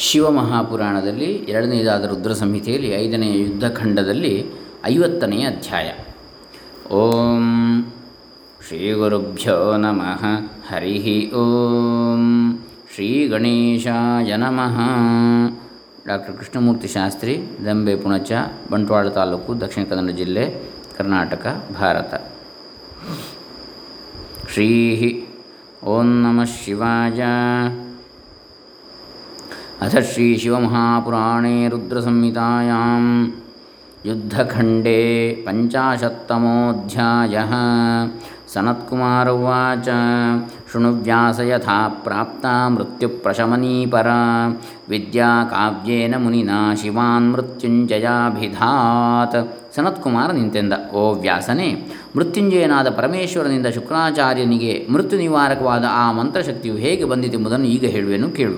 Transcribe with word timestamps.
ಶಿವಮಹಾಪುರಾಣದಲ್ಲಿ 0.00 1.32
ಎರಡನೆಯದಾದ 1.32 2.04
ರುದ್ರ 2.04 2.32
ಸಂಹಿತೆಯಲ್ಲಿ 2.32 2.88
ಐದನೆಯ 2.88 3.42
ಯುದ್ಧಖಂಡದಲ್ಲಿ 3.42 4.46
ಐವತ್ತನೆಯ 4.84 5.44
ಅಧ್ಯಾಯ. 5.46 5.90
ಓಂ 6.94 7.84
ಶ್ರೀ 8.68 8.92
ಗುರುಭ್ಯೋ 8.92 9.76
ನಮಃ. 9.76 10.24
ಹರಿ 10.72 11.32
ಓಂ 11.32 12.58
ಶ್ರೀ 12.94 13.28
ಗಣೇಶಾಯ 13.28 14.36
ನಮಃ. 14.36 14.78
ಡಾಕ್ಟರ್ 16.06 16.36
ಕೃಷ್ಣಮೂರ್ತಿ 16.36 16.88
ಶಾಸ್ತ್ರಿ, 16.88 17.42
ದಂಬೆ 17.66 17.96
ಪುಣಚ, 17.96 18.32
ಬಂಟ್ವಾಳ 18.70 19.08
ತಾಲೂಕು, 19.08 19.60
ದಕ್ಷಿಣ 19.60 19.84
ಕನ್ನಡ 19.84 20.10
ಜಿಲ್ಲೆ, 20.10 20.62
ಕರ್ನಾಟಕ, 20.98 21.66
ಭಾರತ. 21.80 22.14
ಶ್ರೀ 24.52 25.28
ಓಂ 25.84 26.22
ನಮಃ 26.22 26.44
ಶಿವಾಯ. 26.64 27.22
अथ 29.81 29.99
श्रीशिवमहापुराणे 30.11 31.67
रुद्रसंहितायां 31.69 33.01
युद्धखण्डे 34.05 35.01
पञ्चाशत्तमोऽध्यायः 35.45 37.51
सनत्कुमार 38.53 39.29
उवाच 39.29 39.85
शृणुव्यास 40.71 41.39
यथा 41.41 41.77
प्राप्ता 42.05 42.53
मृत्युप्रशमनी 42.69 43.85
परा 43.93 44.21
विद्या 44.89 45.29
काव्येन 45.53 46.15
मुनिना 46.25 46.59
ಶಿವಾನ್ 46.81 47.29
ಮೃತ್ಯುಂಜಯಾಭಿಧಾತ್ 47.33 49.37
ಸನತ್ಕುಮಾರ 49.75 50.31
ನಿಂತೆಂದ 50.31 50.73
ಓ 50.93 51.13
ವ್ಯಾಸನೇ 51.23 51.69
ಮೃತ್ಯುಂಜಯನಾದ 52.17 52.89
ಪರಮೇಶ್ವರನಿಂದ 52.97 53.67
ಶುಕ್ರಾಚಾರ್ಯನಿಗೆ 53.77 54.73
ಮೃತ್ಯು 54.93 55.17
ನಿವಾರಕವಾದ 55.17 55.85
ಆ 56.03 56.11
ಮಂತ್ರಶಕ್ತಿಯು 56.11 56.75
ಹೇಗೆ 56.85 57.05
ಬಂದಿತೆಂಬುದನ್ನು 57.05 57.65
ಈಗ 57.75 57.85
ಹೇಳುವೆನು 57.95 58.29
ಕೇಳು 58.39 58.57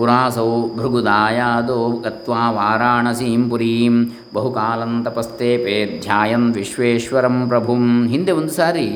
ಪುರಾಸೌ 0.00 0.50
ಭೃಗುದಾಯಾದೋ 0.76 1.78
ಗತ್ವಾ 2.04 2.44
ವಾರಾಣಸೀಂ 2.50 3.42
ಪುರೀಂ. 3.50 3.96
ಬಹುಕಾಲಂ 4.34 4.92
ತಪಸ್ತೇಪೆ 5.04 5.76
ಧ್ಯಾಯನ್ 6.02 6.54
ವಿಶ್ವೇಶ್ವರಂ 6.54 7.36
ಪ್ರಭುಂ. 7.48 7.84
ಹಿಂದೆ 8.08 8.32
ಒಂದು 8.32 8.52
ಸಾರಿ 8.52 8.86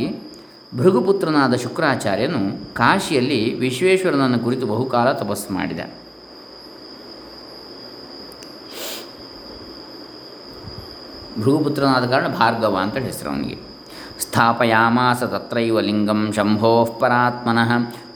ಭೃಗುಪುತ್ರನಾದ 0.76 1.54
ಶುಕ್ರಾಚಾರ್ಯನು 1.54 2.40
ಕಾಶಿಯಲ್ಲಿ 2.74 3.40
ವಿಶ್ವೇಶ್ವರನನ್ನು 3.58 4.38
ಕುರಿತು 4.38 4.66
ಬಹುಕಾಲ 4.66 5.12
ತಪಸ್ಸು 5.12 5.54
ಮಾಡಿದ. 5.54 5.82
ಭೃಗುಪುತ್ರನಾದ 11.42 12.06
ಕಾರಣ 12.10 12.28
ಭಾರ್ಗವ 12.28 12.78
ಅಂತ 12.82 12.96
ಹೆಸರು 12.96 13.30
ಅವನಿಗೆ. 13.30 13.58
ಸ್ಥಾಪಯಾಮಾಸ 14.20 15.22
ತತ್ರೈವ 15.22 15.80
ಲಿಂಗಂ 15.80 16.20
ಶಂಭೋ 16.36 16.72
ಪರಾತ್ಮನಃ. 17.00 17.70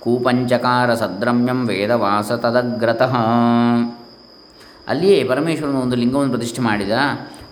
ಕೂಪಂಚಕಾರ 0.09 0.95
ಸದ್ರಮ್ಯಂ 0.95 1.59
ವೇದವಾಸ 1.69 2.33
ತದಗ್ರತಃ 2.33 3.14
ಅಲ್ಲಿಯೇ 4.89 5.25
ಪರಮೇಶ್ವರನ 5.25 5.77
ಒಂದು 5.77 5.97
ಲಿಂಗವನ್ನು 5.97 6.33
ಪ್ರತಿಷ್ಠೆ 6.33 6.62
ಮಾಡಿದ, 6.62 6.91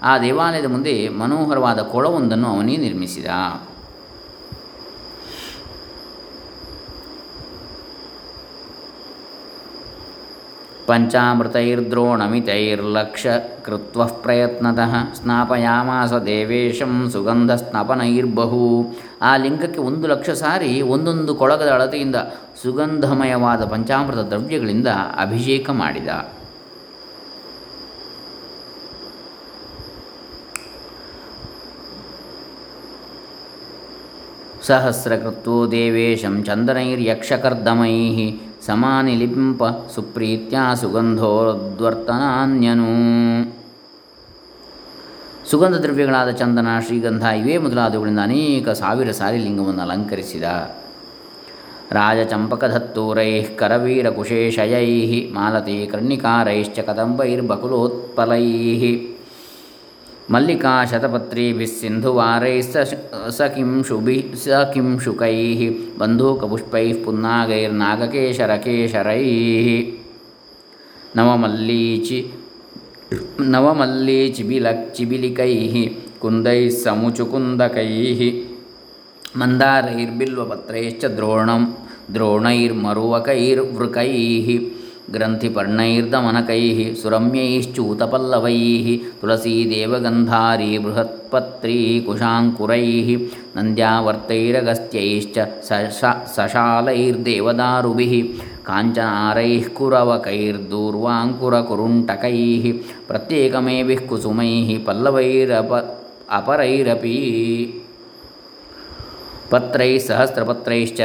ಆ 0.02 0.18
ದೇವಾಲಯದ 0.18 0.68
ಮುಂದೆ 0.70 1.08
ಮನೋಹರವಾದ 1.08 1.80
ಕೊಳವೊಂದನ್ನು 1.80 2.48
ಅವನೇ 2.48 2.76
ನಿರ್ಮಿಸಿದ. 2.76 3.26
ಪಂಚಾಮೃತೈರ್ದ್ರೋಣಮಿತೈರ್ಲಕ್ಷ 10.86 13.26
ಕೃತ್ವ 13.64 14.06
ಪ್ರಯತ್ನತಃ 14.06 15.14
ಸ್ನಾಪಯಾಮಾಸ 15.14 16.12
ದೇವೇಶಂ 16.12 17.10
ಸುಗಂಧ 17.10 17.52
ಸ್ನಾಪನೈರ್ಬಹು 17.52 18.94
ಆ 19.22 19.36
ಲಿಂಗಕ್ಕೆ 19.36 19.80
ಒಂದು 19.80 20.06
ಲಕ್ಷ 20.06 20.30
ಸಾರಿ 20.30 20.82
ಒಂದೊಂದು 20.82 21.34
ಕೊಳಗದ 21.34 21.68
ಅಳತೆಯಿಂದ 21.68 22.16
ಸುಗಂಧಮಯವಾದ 22.62 23.64
ಪಂಚಾಮೃತ 23.64 24.18
ದ್ರವ್ಯಗಳಿಂದ 24.18 24.86
ಅಭಿಷೇಕ 25.20 25.70
ಮಾಡಿದ. 25.70 26.36
ಸಹಸ್ರಕೃತ್ವೋ 34.66 35.70
ದೇವೇಶಂ 35.70 36.44
ಚಂದನೈರ್ಯಕ್ಷಕರ್ದಮೈ 36.44 38.38
ಸಮಾನಿಲಿಂಪ 38.66 39.62
ಸುಪ್ರೀತ್ಯ 39.94 40.58
ಸುಗಂಧೋದ್ವರ್ತನಾನ್ಯನು. 40.80 42.86
ಸುಗಂಧ 45.50 45.76
ದ್ರವ್ಯಗಳಾದ 45.76 46.30
ಚಂದನ, 46.30 46.66
ಶ್ರೀಗಂಧ 46.86 47.22
ಇವೇ 47.22 47.58
ಮೊದಲಾದವುಗಳಿಂದ 47.58 48.18
ಅನೇಕ 48.18 48.68
ಸಾವಿರ 48.68 49.10
ಸಾರಿ 49.10 49.38
ಲಿಂಗವನ್ನು 49.38 49.82
ಅಲಂಕರಿಸಿದ. 49.82 50.42
ರಾಜಚಂಪಕಧತ್ತೂರೈ 51.92 53.42
ಕರವೀರಕುಶೇಷಯೈ 53.42 55.32
ಮಾಲತಿ 55.32 55.88
ಕರ್ಣಿಕಾರೈಶ್ಚ 55.92 56.78
ಕದಂಬೈರ್ಬಕುಲೋತ್ಪಲೈ. 56.78 58.46
ಮಲ್ಲಿಕಾ 60.32 60.72
ಶತಪತ್ರೀಭಿಃ 60.90 61.70
ಸಿಂಧುವಾರೈಃ 61.80 62.64
ಸ 63.36 63.38
ಕಿಂ 63.54 63.70
ಶುಭಿ, 63.88 64.16
ಸ 64.44 64.46
ಕಿಂ 64.72 64.88
ಶುಕೈಃ 65.04 65.60
ಬಂಧೂಕಪುಷ್ಪೈಃ 66.00 66.96
ಪುನ್ನಾಗೈರ್ನಾಗಕೇಶರಕೇಶರೈಃ 67.04 69.68
ನವಮಲ್ಲೀಚಿ 71.18 72.18
ನವಮಲ್ಲೀಚಿಬಿಲಕ್ಚಿಬಿಲಿಕೈಃ 73.54 75.74
ಕುಂದೈಃ 76.22 76.66
ಸಮುಚುಕುಂದಕೈಃ 76.84 78.20
ಮಂದಾರೈರ್ಬಿಲ್ವಪತ್ರೈಶ್ಚ 79.40 81.02
ದ್ರೋಣಂ, 81.18 81.62
ದ್ರೋಣೈರ್ಮರುವಕೈರ್ವೃಕೈಃ 82.14 84.48
ಗ್ರಂಥಿಪರ್ಣೈರ್ದಮನಕೈ 85.10 86.94
ಸುರಮ್ಯೈಶ್ಚೂತಪಲ್ಲವೈ 87.02 88.58
ತುಳಸೀದೇವಗಂಧಾರೀ 89.20 90.78
ಬೃಹತ್ಪತ್ರೀ 90.78 92.04
ಕುಶಾಂಕುರೈ 92.06 92.84
ನಂದ್ಯಾವರ್ತೈರಗಸ್ತ್ಯೈಶ್ಚ 93.56 95.38
ಸಶಾಲೈರ್ದೇವದಾರುಭಿ 96.36 98.22
ಕಾಂಚನಾರೈಃ 98.66 99.74
ಕುರವಕೈರ್ದೂರ್ವಾಂಕುರಕುರುಂಟಕೈ 99.74 102.38
ಪ್ರತ್ಯೇಕಮೇಭಿಃ 103.08 104.08
ಕುಸುಮೈಃ 104.08 104.86
ಪಲ್ಲವೈರಪ 104.86 105.72
ಅಪರೈರಪಿ 106.32 107.16
ಪತ್ರೈः 109.52 109.96
ಸಹಸ್ರಪತ್ರೈಶ್ಚ 110.06 111.00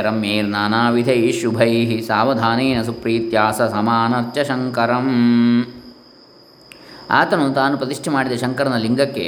ವಿಧೈ 0.96 1.22
ಶುಭೈ 1.40 1.74
ಸಾವಧಾನೇನ 2.09 2.79
ಸುಪ್ರೀತ್ಯಾಸ 2.90 3.62
ಸಮಾನರ್ಚ 3.75 4.38
ಶಂಕರಂ 4.50 5.09
ಆತನು 7.18 7.46
ತಾನು 7.57 7.75
ಪ್ರತಿಷ್ಠೆ 7.81 8.09
ಮಾಡಿದ 8.16 8.35
ಶಂಕರನ 8.44 8.78
ಲಿಂಗಕ್ಕೆ 8.85 9.25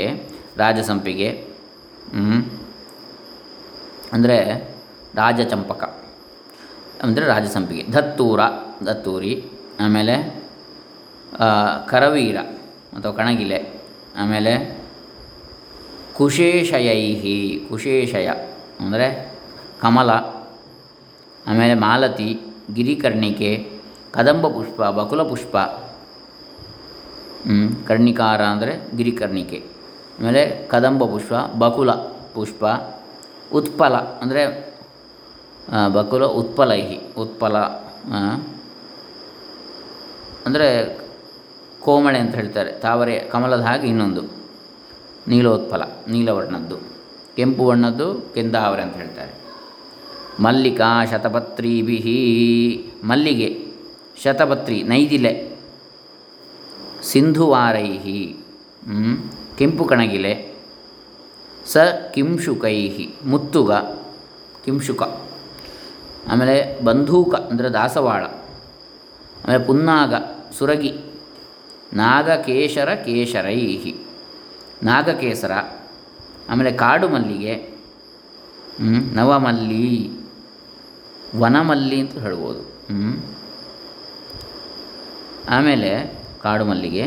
ರಾಜಸಂಪಿಗೆ 0.61 1.29
ಅಂದರೆ 4.15 4.37
ರಾಜಚಂಪಕ, 5.19 5.83
ಅಂದರೆ 7.05 7.25
ರಾಜಸಂಪಿಗೆ, 7.31 7.83
ಧತ್ತೂರ 7.95 8.41
ದತ್ತೂರಿ 8.87 9.33
ಆಮೇಲೆ 9.85 10.15
ಕರವೀರ 11.91 12.37
ಅಥವಾ 12.97 13.13
ಕಣಗಿಲೆ, 13.19 13.59
ಆಮೇಲೆ 14.21 14.53
ಕುಶೇಷಯೈ 16.17 17.03
ಕುಶೇಷಯ. 17.69 18.29
ಅಂದರೆ 18.85 19.07
ಕಮಲ, 19.83 20.11
ಆಮೇಲೆ 21.49 21.75
ಮಾಲತಿ, 21.85 22.29
ಗಿರಿಕರ್ಣಿಕೆ, 22.75 23.51
ಕದಂಬ 24.15 24.45
ಪುಷ್ಪ, 24.57 24.81
ಬಕುಲ 24.99 25.21
ಪುಷ್ಪ 25.31 25.55
ಕರ್ಣಿಕಾರ 27.87 28.41
ಅಂದರೆ 28.53 28.73
ಗಿರಿಕರ್ಣಿಕೆ, 28.97 29.59
ಆಮೇಲೆ 30.17 30.43
ಕದಂಬ 30.71 31.03
ಪುಷ್ಪ, 31.13 31.33
ಬಕುಲ 31.63 31.91
ಪುಷ್ಪ, 32.35 32.63
ಉತ್ಪಲ 33.59 33.95
ಅಂದರೆ 34.23 34.43
ಬಕುಲ 35.95 36.23
ಉತ್ಪಲೈಹಿ, 36.41 36.99
ಉತ್ಪಲ 37.23 37.57
ಅಂದರೆ 40.47 40.67
ಕೋಮಳೆ 41.83 42.19
ಅಂತ 42.23 42.33
ಹೇಳ್ತಾರೆ, 42.39 42.71
ತಾವರೆ, 42.85 43.15
ಕಮಲದ 43.33 43.63
ಹಾಗೆ 43.67 43.85
ಇನ್ನೊಂದು, 43.91 44.23
ನೀಲೋತ್ಪಲ, 45.31 45.83
ನೀಲವರ್ಣದ್ದು. 46.13 46.77
ಕೆಂಪು 47.35 47.65
ಬಣ್ಣದ್ದು 47.65 48.33
ಕೆಂದಾವರೆ 48.33 48.81
ಅಂತ 48.81 48.95
ಹೇಳ್ತಾರೆ. 48.95 49.43
ಮಲ್ಲಿಕಾ 50.39 51.05
ಶತಪತ್ರೀಭಿ. 51.05 52.91
ಮಲ್ಲಿಗೆ, 53.03 53.67
ಶತಪತ್ರಿ, 54.23 54.83
ನೈದಿಲೆ, 54.83 55.57
ಸಿಂಧುವಾರೈಹಿ. 57.03 58.37
ಕೆಂಪು 59.57 59.85
ಕಣಗಿಲೆ. 59.85 60.55
ಸ 61.65 61.77
ಕಿಂಶುಕೈ 62.13 63.07
ಮುತ್ತುಗ, 63.25 63.71
ಕಿಂಶುಕ. 64.65 65.03
ಆಮೇಲೆ 66.31 66.83
ಬಂಧೂಕ 66.83 67.35
ಅಂದರೆ 67.35 67.69
ದಾಸವಾಳ. 67.69 68.23
ಆಮೇಲೆ 69.45 69.63
ಪುನ್ನಾಗ, 69.63 70.13
ಸುರಗಿ. 70.57 70.93
ನಾಗಕೇಶರ 71.93 72.93
ಕೇಶರೈ 72.93 73.93
ನಾಗಕೇಸರ 74.83 75.51
ಆಮೇಲೆ 76.49 76.71
ಕಾಡು 76.71 77.07
ಮಲ್ಲಿಗೆ 77.09 77.53
ನವಮಲ್ಲಿ, 79.13 79.87
ವನಮಲ್ಲಿ 81.35 81.97
ಅಂತ 81.99 82.15
ಹೇಳ್ಬೋದು 82.17 82.61
ಆಮೇಲೆ 85.49 85.91
ಕಾಡು 86.43 86.65
ಮಲ್ಲಿಗೆ, 86.65 87.05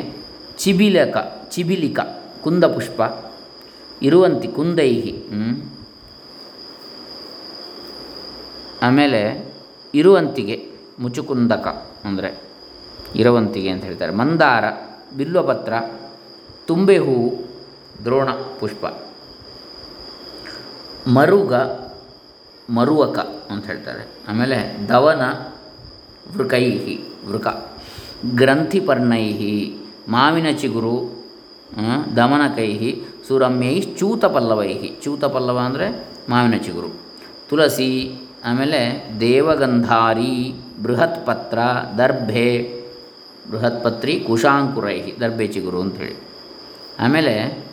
ಚಿಬಿಲಕ, 0.58 1.16
ಚಿಬಿಲಿಕ 1.50 2.00
ಕುಂದ 2.44 2.64
ಪುಷ್ಪ 2.64 3.00
ಇರುವಂತಿ, 4.02 4.48
ಕುಂದೈಹಿ 4.48 5.14
ಆಮೇಲೆ 8.82 9.20
ಇರುವಂತಿಗೆ, 9.94 10.56
ಮುಚುಕುಂದಕ 11.00 11.66
ಅಂದರೆ 12.04 12.30
ಇರುವಂತಿಗೆ 13.16 13.70
ಅಂತ 13.70 13.84
ಹೇಳ್ತಾರೆ. 13.84 14.12
ಮಂದಾರ, 14.12 14.64
ಬಿಲ್ವಪತ್ರ 15.16 15.74
ತುಂಬೆ 16.66 16.96
ಹೂವು 16.98 17.28
ದ್ರೋಣ, 18.04 18.30
ಪುಷ್ಪ. 18.60 18.84
ಮರುಗ 21.06 21.54
ಮರುವಕ 22.70 23.18
ಅಂತ 23.50 23.66
ಹೇಳ್ತಾರೆ. 23.66 24.08
ಆಮೇಲೆ 24.28 24.88
ದವನ 24.88 25.22
ವೃಕೈಹಿ 26.36 27.00
ವೃಕ. 27.26 27.46
ಗ್ರಂಥಿಪರ್ಣೈಹಿ 28.34 29.76
ಮಾವಿನ 30.08 30.46
ಚಿಗುರು 30.56 31.16
ಆ, 31.76 32.02
ದಮನಕೈಹಿ 32.16 33.02
ಸುರಮ್ಯೈ 33.28 33.80
ಚೂತಪಲ್ಲವೈಹಿ. 33.80 35.00
ಚೂತಪಲ್ಲವ 35.02 35.58
ಅಂದರೆ 35.64 36.08
ಮಾವಿನ 36.28 36.56
ಚಿಗುರು. 36.56 36.88
ತುಳಸಿ 37.48 38.12
ಆಮೇಲೆ 38.44 39.10
ದೇವಗಂಧಾರಿ 39.20 40.54
ಬೃಹತ್ಪತ್ರ 40.82 41.58
ದರ್ಭೆ 41.98 42.76
ಬೃಹತ್ಪತ್ರಿ 43.50 44.24
ಕುಶಾಂಕುರೈಹಿ 44.26 45.20
ದರ್ಭೆ 45.20 45.46
ಚಿಗುರು 45.46 45.80
ಅಂಥೇಳಿ 45.80 46.16
ಆಮೇಲೆ 46.98 47.64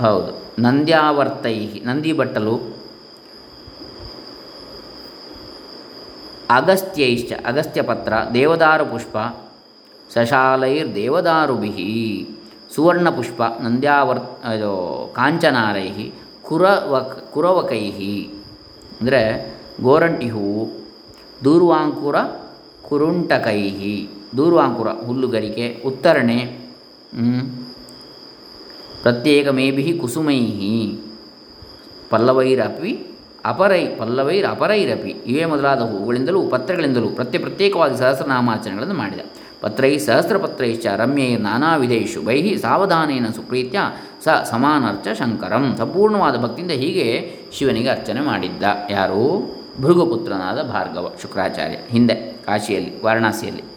ಹೌದು. 0.00 0.30
ನಂದ್ಯಾವರ್ತೈ 0.58 1.56
ನಂದಿ 1.84 2.12
ಬಟ್ಟಲು 2.12 2.54
ಅಗಸ್ತ್ಯೈಶ್ಚ 6.50 7.32
ಅಗಸ್ತ್ಯ 7.46 7.82
ಪತ್ರ 7.82 8.14
ದೇವದಾರು 8.34 8.86
ಪುಷ್ಪ 8.86 9.16
ಸಶಾಲೈರ್ 10.14 10.94
ದೇವದಾರುಭಿ 10.94 11.70
ಸುವರ್ಣ 12.74 13.08
ಪುಷ್ಪ 13.08 13.42
ನಂದ್ಯಾವರ್ 13.60 14.20
ಇದು 14.56 14.72
ಕಾಂಚನಾರೈ 15.14 15.88
ಕುರವಕ್ 16.42 17.32
ಕುರವಕೈ 17.32 17.84
ಅಂದರೆ 19.00 19.22
ಗೋರಂಟಿ 19.82 20.28
ಹೂವು 20.28 20.64
ದೂರ್ವಾಂಕುರ 21.44 22.16
ಕುರುಂಟಕೈ 22.82 23.60
ದೂರ್ವಾಂಕುರ, 24.36 24.88
ಹುಲ್ಲುಗರಿಕೆ, 25.06 25.82
ಉತ್ತರಣೆ 25.84 26.38
ಪ್ರತ್ಯೇಕಮೇಭಿ 29.04 29.98
ಕುಸುಮೈ 30.00 30.40
ಪಲ್ಲವೈರಪಿ 32.10 33.06
ಅಪರೈ 33.44 33.86
ಪಲ್ಲವೈರ್ 33.86 34.46
ಅಪರೈರಪಿ 34.46 35.08
ಇವೇ 35.08 35.44
ಮೊದಲಾದ 35.44 35.78
ಹೂಗಳಿಂದಲೂ, 35.78 36.42
ಪತ್ರಗಳಿಂದಲೂ 36.42 37.08
ಪ್ರತ್ಯ, 37.08 37.38
ಪ್ರತ್ಯೇಕವಾಗಿ 37.38 37.98
ಸಹಸ್ರನಾಮಾಚರಣೆಗಳನ್ನು 37.98 38.94
ಮಾಡಿದ. 38.94 39.20
ಪತ್ರೈ, 39.60 39.98
ಸಹಸ್ರಪತ್ರೈಶ್ಚ 39.98 40.86
ರಮ್ಯೈರ್ 40.86 41.40
ನಾನಾ 41.40 41.76
ವಿಧೇಶು 41.76 42.22
ಬೈಹಿ 42.22 42.58
ಸಾವಧಾನೇನ 42.58 43.26
ಸುಪ್ರೀತ್ಯ 43.26 43.78
ಸ 44.24 44.28
ಸಮಾನರ್ಚ 44.50 45.08
ಶಂಕರಂ 45.18 45.74
ಸಂಪೂರ್ಣವಾದ 45.78 46.36
ಭಕ್ತಿಯಿಂದ 46.36 46.70
ಹೀಗೆ 46.70 47.34
ಶಿವನಿಗೆ 47.52 47.88
ಅರ್ಚನೆ 47.88 48.20
ಮಾಡಿದ್ದ. 48.20 48.62
ಯಾರು? 48.90 49.54
ಭೃಗುಪುತ್ರನಾದ 49.80 50.62
ಭಾರ್ಗವ 50.62 51.12
ಶುಕ್ರಾಚಾರ್ಯ. 51.22 51.76
ಹಿಂದೆ 51.90 52.14
ಕಾಶಿಯಲ್ಲಿ, 52.14 53.02
ವಾರಣಾಸಿಯಲ್ಲಿ. 53.02 53.73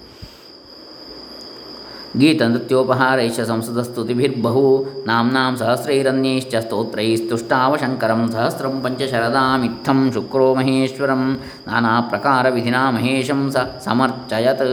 ಗೀತನೃತ್ಯೋಪಹಾರೈಶ್ಚ 2.16 3.40
ಸಂಸ್ಕೃತಸ್ತುತಿಭಿರ್ಬಹು 3.42 4.86
ನಾಮ್ನಾಂ 5.06 5.58
ಸಹಸ್ರೈರನ್ಯೈಶ್ಚ 5.58 6.56
ಸ್ತೋತ್ರೈಸ್ತುಷ್ಟಾವಶಂಕರಂ 6.56 8.32
ಸಹಸ್ರಂ 8.32 8.82
ಪಂಚಶರದಾಮಿತ್ಥಂ 8.82 10.12
ಶುಕ್ರೋ 10.14 10.56
ಮಹೇಶ್ವರಂ 10.56 11.40
ನಾನಾ 11.68 12.02
ಪ್ರಕಾರವಿಧಿನಾ 12.02 12.92
ಮಹೇಶಂ 12.92 13.52
ಸ 13.52 13.58
ಸಮರ್ಚಯತ್ 13.86 14.66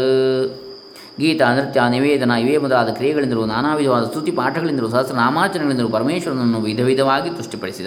ಗೀತ 1.21 1.43
ನೃತ್ಯ 1.43 1.81
ನಿವೇದನ 1.89 2.31
ಇವೇ 2.31 2.57
ಮೊದಲಾದ 2.57 2.89
ಕ್ರಿಯೆಗಳಿಂದಲೂ 2.89 3.45
ನಾನಾ 3.45 3.75
ವಿಧವಾದ 3.75 4.05
ಸ್ತುತಿ 4.05 4.31
ಪಾಠಗಳಿಂದಲೂ 4.31 4.89
ಸಹಸ್ರನಾಮಾಚರಣೆಗಳಿಂದಲೂ 4.89 5.89
ಪರಮೇಶ್ವರನನ್ನು 5.89 6.61
ವಿಧ 6.61 6.81
ವಿಧವಾಗಿ 6.81 7.31
ತುಷ್ಟಿಪಡಿಸಿದ. 7.31 7.87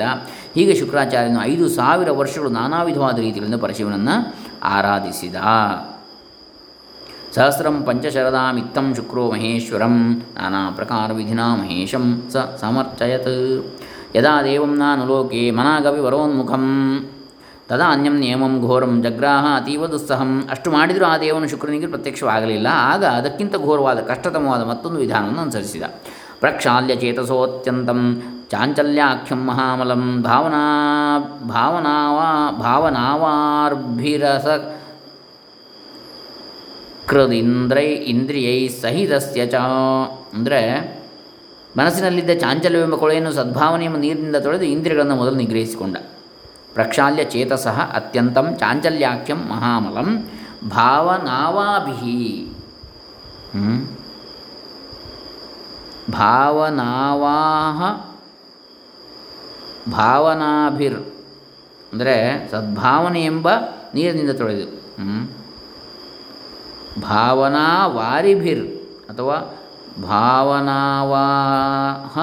ಹೀಗೆ 0.56 0.76
ಶುಕ್ರಾಚಾರ್ಯನು 0.76 1.42
ಐದು 1.44 1.70
ಸಾವಿರ 1.70 2.12
ವರ್ಷಗಳು 2.12 2.50
ನಾನಾ 2.50 2.84
ವಿಧವಾದ 2.84 3.18
ರೀತಿಗಳಿಂದ 3.20 3.56
ಪರಶಿವನನ್ನು 3.56 4.36
ಆರಾಧಿಸಿದ. 4.64 5.36
ಸಹಸ್ರಂ 7.36 7.84
ಪಂಚಶರದಾಮಿತ್ತಂ 7.84 8.96
ಶುಕ್ರೋ 8.96 9.32
ಮಹೇಶ್ವರಂ 9.32 9.96
ನಾನಾ 10.36 10.62
ಪ್ರಕಾರ 10.76 11.12
ವಿಧಿನಾ 11.12 11.56
ಮಹೇಶಂ 11.56 12.30
ಸ 12.34 12.36
ಸಮರ್ಚಯತ್. 12.62 13.36
ಯದಾ 14.16 14.42
ದೇವಂ 14.44 14.74
ನಾನು 14.78 15.06
ಲೋಕೆ 15.06 15.52
ಮನಾಗವಿ 15.52 16.00
ವರೋನ್ಮುಖಂ. 16.00 16.66
ತದಾ 17.70 17.88
ಅನ್ಯಂ 17.92 18.16
ನಿಯಮಂ 18.20 18.54
ಘೋರಂ 18.62 19.04
ಜಗ್ರಾಹ 19.04 19.46
ಅತೀವ 19.56 19.88
ದುಸ್ಸಹಂ. 19.88 20.32
ಅಷ್ಟು 20.50 20.72
ಮಾಡಿದರೂ 20.72 21.06
ಆ 21.06 21.18
ದೇವನು 21.18 21.48
ಶುಕ್ರನಿಗೆ 21.48 21.88
ಪ್ರತ್ಯಕ್ಷವಾಗಲಿಲ್ಲ. 21.88 22.68
ಆಗ 22.92 23.06
ಅದಕ್ಕಿಂತ 23.06 23.56
ಘೋರವಾದ, 23.56 24.00
ಕಷ್ಟತಮವಾದ 24.00 24.64
ಮತ್ತೊಂದು 24.64 25.00
ವಿಧಾನವನ್ನು 25.00 25.42
ಅನುಸರಿಸಿದ. 25.42 25.84
ಪ್ರಕ್ಷಾಲ್ಯ 26.40 26.96
ಚೇತಸೋತ್ಯಂತಂ 26.96 28.02
ಚಾಂಚಲ್ಯಾಖ್ಯಂ 28.52 29.42
ಮಹಾಮಲಂ 29.48 30.24
ಭಾವನಾ 30.24 30.64
ಭಾವನಾವಾ 31.48 32.30
ಭಾವನಾವಾರ್ಭಿರಸ 32.64 34.48
ಕೃದಿಂದ್ರೈ 37.10 37.90
ಇಂದ್ರಿಯೈ 38.14 38.60
ಸಹಿತಸ್ಯ 38.82 39.42
ಚ. 39.54 39.56
ಅಂದರೆ 40.36 40.60
ಮನಸ್ಸಿನಲ್ಲಿದ್ದ 41.78 42.34
ಚಾಂಚಲ್ಯವೆಂಬ 42.44 42.96
ಕೊಳೆಯನ್ನು 42.96 43.32
ಸದ್ಭಾವನೆಯೆಂಬ 43.32 43.98
ನೀರಿನಿಂದ 43.98 44.40
ತೊಳೆದು 44.46 44.66
ಇಂದ್ರಿಯಗಳನ್ನು 44.76 45.16
ಮೊದಲು 45.16 45.36
ನಿಗ್ರಹಿಸಿಕೊಂಡ. 45.36 45.98
ಪ್ರಕ್ಷಾಲ್ಯ 46.76 47.24
ಚೇತಸಃ 47.34 47.78
ಅತ್ಯಂತಂ 48.00 48.48
ಚಾಂಚಲ್ಯಾಖ್ಯಂ 48.56 49.40
ಮಹಾಮಲಂ 49.52 50.10
ಭಾವನಾವಾಭಿ? 50.76 52.18
ಭಾವನಾವಾಹ 56.18 57.80
ಭಾವನಾಭಿರ್. 59.92 61.02
ಅಂದರೆ 61.92 62.16
ಸದ್ಭಾವನೆ 62.52 63.24
ಎಂಬ 63.24 63.48
ನೀರಿನಿಂದ 63.96 64.34
ತೊಳೆದು? 64.42 64.68
ಭಾವನಾ 67.02 67.88
ವಾರಿಭಿರ್ 67.88 68.68
ಅಥವಾ 69.10 69.54
ಭಾವನಾವಾಹ 70.02 72.20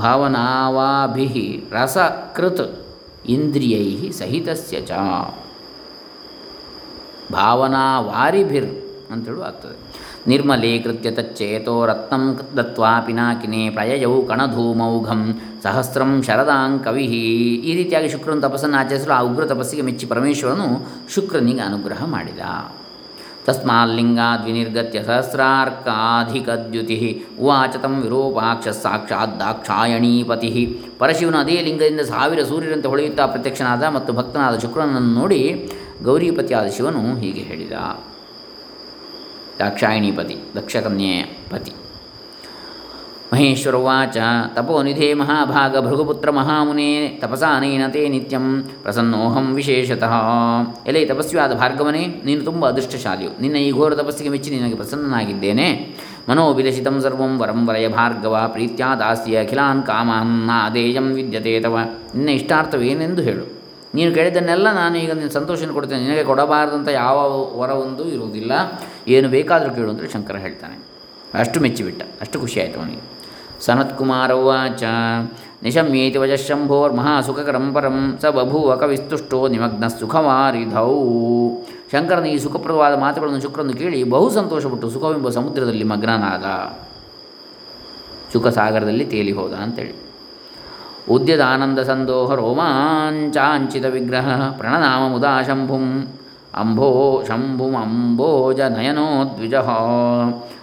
ಭಾವನಾವಾಭಿ 0.00 1.68
ರಸಕೃತ್ 1.70 2.78
ಇಂದ್ರಿಯೈ 3.28 4.10
ಸಹಿತಸ್ಯ 4.10 4.80
ಚ. 4.80 4.92
ಭಾವನಾವಾರಿಭಿರ್ 7.32 8.70
ಅಂತೇಳು 9.12 9.42
ಆಗ್ತದೆ. 9.42 9.92
ನಿರ್ಮಲೀಕೃತ್ಯ 10.26 11.10
ತಚ್ಚೇತೋ 11.10 11.86
ರತ್ನಂ 11.86 12.40
ದತ್ವಾ 12.56 13.00
ಪಿನಾಕಿನೇ 13.00 13.70
ಪ್ರಯಯೌ 13.70 14.22
ಕಣಧೂಮೌಘಂ 14.22 15.40
ಸಹಸ್ರಂ 15.62 16.22
ಶರದಾಂ 16.22 16.78
ಕವಿ. 16.78 17.04
ಈ 17.04 17.76
ರೀತಿಯಾಗಿ 17.76 18.08
ಶುಕ್ರನ 18.08 18.40
ತಪಸ್ಸನ್ನು 18.40 18.78
ಆಚರಿಸಲು 18.78 19.12
ಆ 19.12 19.20
ಉಗ್ರ 19.20 19.46
ತಪಸ್ಸಿಗೆ 19.46 19.82
ಮೆಚ್ಚಿ 19.82 20.06
ಪರಮೇಶ್ವರನು 20.06 20.88
ಶುಕ್ರನಿಗೆ 21.14 21.60
ಅನುಗ್ರಹ 21.60 22.04
ಮಾಡಿದ. 22.04 22.40
ತಸ್ಮಾಲ್ಲಿಂಗಾದ್ 23.48 24.44
ವಿನಿರ್ಗತ್ಯ 24.44 25.02
ಸಹಸ್ರಾರ್ಕಾಧಿಕದ್ಯುತಿ 25.02 26.96
ಉವಾಚ 27.38 27.76
ತಂ 27.76 28.02
ವಿರೂಪಾಕ್ಷ 28.02 28.68
ಸಾಕ್ಷಾತ್ 28.68 29.40
ದಾಕ್ಷಾಯಣೀಪತಿ 29.40 30.50
ಪರಶಿವನು 30.98 31.38
ಅದೇ 31.38 31.56
ಲಿಂಗದಿಂದ 31.60 32.00
ಸಾವಿರ 32.00 32.44
ಸೂರ್ಯರಂತೆ 32.44 32.88
ಹೊಳೆಯುತ್ತಾ 32.88 33.26
ಪ್ರತ್ಯಕ್ಷನಾದ 33.26 33.82
ಮತ್ತು 33.88 34.12
ಭಕ್ತನಾದ 34.12 34.58
ಶುಕ್ರನನ್ನು 34.58 35.20
ನೋಡಿ 35.20 35.40
ಗೌರಿಪತಿಯಾದ 36.02 36.68
ಶಿವನು 36.68 37.02
ಹೀಗೆ 37.14 37.40
ಹೇಳಿದ, 37.40 37.74
ದಾಕ್ಷಾಯಣೀಪತಿ 39.58 40.36
ದಕ್ಷಕನ್ಯೆಯ 40.56 41.22
ಪತಿ 41.50 41.72
ಮಹೇಶ್ವರವಾಚ 43.32 44.16
ತಪೋನಿಧೇ 44.54 45.14
ಮಹಾಭಾಗ 45.14 45.88
ಭೃಗುಪುತ್ರ 45.88 46.30
ಮಹಾಮುನೇ. 46.30 47.18
ತಪಸಾನೇನ 47.22 47.86
ತೇ 47.88 48.08
ನಿತ್ಯಂ 48.08 48.62
ಪ್ರಸನ್ನೋಹಂ 48.82 49.54
ವಿಶೇಷತಃ. 49.54 50.12
ಎಲೆ 50.86 51.06
ತಪಸ್ವಿಯಾದ 51.06 51.54
ಭಾರ್ಗವನೇ, 51.54 52.22
ನೀನು 52.24 52.44
ತುಂಬ 52.44 52.68
ಅದೃಷ್ಟಶಾಲಿಯು. 52.68 53.30
ನಿನ್ನ 53.40 53.56
ಈ 53.56 53.72
ಘೋರ 53.72 53.94
ತಪಸ್ಸಿಗೆ 53.94 54.30
ಮೆಚ್ಚಿ 54.30 54.50
ನಿನಗೆ 54.50 54.74
ಪ್ರಸನ್ನನಾಗಿದ್ದೇನೆ. 54.74 55.96
ಮನೋಭಿಲಷಿತಂ 56.28 57.00
ಸರ್ವಂ 57.00 57.38
ವರಂ 57.38 57.68
ವರಯ 57.68 57.88
ಭಾರ್ಗವ, 57.88 58.50
ಪ್ರೀತ್ಯಾ 58.52 58.94
ದಾಸ್ಯ 58.94 59.38
ಅಖಿಲಾನ್ 59.38 59.82
ಕಾಮಾನ್ 59.82 60.46
ನಾದೇಯಂ 60.46 61.12
ವಿದ್ಯತೆ 61.12 61.60
ತವ. 61.60 61.78
ನಿನ್ನ 62.14 62.28
ಇಷ್ಟಾರ್ಥವೇನೆಂದು 62.28 63.22
ಹೇಳು. 63.22 63.62
ನೀನು 63.94 64.14
ಕೇಳಿದ್ದನ್ನೆಲ್ಲ 64.14 64.72
ನಾನು 64.72 64.98
ಈಗ 64.98 65.12
ನಿನ್ನ 65.12 65.30
ಸಂತೋಷನ 65.30 65.70
ಕೊಡ್ತೇನೆ. 65.70 66.02
ನಿನಗೆ 66.02 66.24
ಕೊಡಬಾರದಂಥ 66.24 66.88
ಯಾವ 66.88 67.16
ವರವೊಂದು 67.60 68.08
ಇರುವುದಿಲ್ಲ. 68.08 68.52
ಏನು 69.08 69.28
ಬೇಕಾದರೂ 69.28 69.70
ಕೇಳು 69.70 69.90
ಅಂದರೆ 69.90 70.08
ಶಂಕರ 70.08 70.36
ಹೇಳ್ತಾನೆ. 70.36 70.92
ಅಷ್ಟು 71.34 71.60
ಮೆಚ್ಚಿಬಿಟ್ಟ. 71.60 72.02
ಅಷ್ಟು 72.20 72.40
ಖುಷಿಯಾಯಿತು 72.40 72.80
ಅವನಿಗೆ. 72.80 73.21
ಸನತ್ಕುಮಾರ 73.64 74.32
ಉವಾಚ 74.32 74.82
ನಿಶಮ್ಯೇತಿ 75.62 76.18
ವಜಃಶಂಭೋರ್ಮಹಾಸುಖಕರಂ 76.18 77.74
ಪರಂ 77.74 78.18
ಸ 78.22 78.26
ಬಭೂವ 78.26 78.76
ಕವಿಸ್ತುಷ್ಟೋ 78.76 79.48
ನಿಮಗ್ನ 79.48 79.86
ಸುಖವಾರಿಧೌ 79.86 80.94
ಶಂಕರನ 81.92 82.26
ಈ 82.26 82.38
ಸುಖಪ್ರದವಾದ 82.38 82.94
ಮಾತುಗಳನ್ನು 83.00 83.40
ಶುಕ್ರನು 83.40 83.72
ಕೇಳಿ 83.72 84.04
ಬಹು 84.04 84.30
ಸಂತೋಷಪಟ್ಟು 84.30 84.90
ಸುಖವೆಂಬ 84.90 85.28
ಸಮುದ್ರದಲ್ಲಿ 85.28 85.84
ಮಗ್ನನಾದ. 85.84 86.44
ಸುಖಸಾಗರದಲ್ಲಿ 88.32 89.04
ತೇಲಿ 89.04 89.32
ಹೋದ 89.32 89.52
ಅಂತೇಳಿ. 89.52 89.94
ಉದ್ಯದಾನಂದ 91.10 91.78
ಸಂದೋಹ 91.78 92.34
ರೋಮಾಂಚಾಂಚಿತ 92.34 93.84
ವಿಗ್ರಹ 93.84 94.28
ಪ್ರಣನಾಮ 94.50 95.12
ಮುದಾ 95.12 95.42
ಶಂಭುಂ. 95.42 96.06
ಅಂಭೋ 96.54 97.22
ಶಂಭುಂ 97.28 97.74
ಅಂಬೋಜ 97.76 98.60
ನಯನೋ 98.60 99.36
ದ್ವಿಜ. 99.36 99.54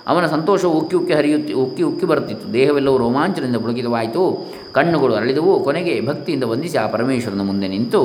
ಅವನ 0.09 0.25
ಸಂತೋಷವು 0.25 0.73
ಉಕ್ಕಿ 0.79 0.95
ಉಕ್ಕಿ 0.99 1.13
ಹರಿಯುತ್ತಿ, 1.13 1.53
ಉಕ್ಕಿ 1.53 1.83
ಉಕ್ಕಿ 1.83 2.05
ಬರುತ್ತಿತ್ತು. 2.05 2.53
ದೇಹವೆಲ್ಲವೂ 2.53 2.97
ರೋಮಾಂಚನದಿಂದ 2.97 3.57
ಪುಳಕಿತವಾಯಿತು 3.63 4.23
ಕಣ್ಣುಗಳು 4.71 5.13
ಅರಳಿದವು. 5.15 5.53
ಕೊನೆಗೆ 5.63 5.95
ಭಕ್ತಿಯಿಂದ 6.07 6.43
ವಂದಿಸಿ 6.43 6.77
ಆ 6.77 6.87
ಪರಮೇಶ್ವರನ 6.87 7.41
ಮುಂದೆ 7.41 7.67
ನಿಂತು, 7.67 8.01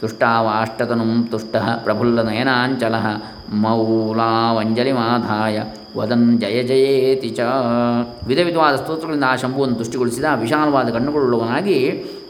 ತುಷ್ಟಾವಾಷ್ಟತನು 0.00 1.04
ತುಷ್ಟ 1.30 1.56
ಮೌಲಾವಂಜಲಿ 3.62 4.92
ಮಾಧಾಯ 4.92 5.58
ವದನ್ 5.96 6.40
ಜಯ 6.40 6.62
ಜಯೇತಿ 6.62 7.30
ಚ. 7.30 7.40
ವಿಧ 8.26 8.40
ವಿಧವಾದ 8.48 8.74
ಸ್ತೋತ್ರಗಳಿಂದ 8.76 9.24
ಆ 9.28 9.36
ಶಂಭುವನ್ನು 9.36 9.74
ತುಷ್ಟಿಗೊಳಿಸಿದ 9.74 10.24
ವಿಶಾಲವಾದ 10.40 10.88
ಕಣ್ಣುಗಳುಳ್ಳವನಾಗಿ 10.88 11.78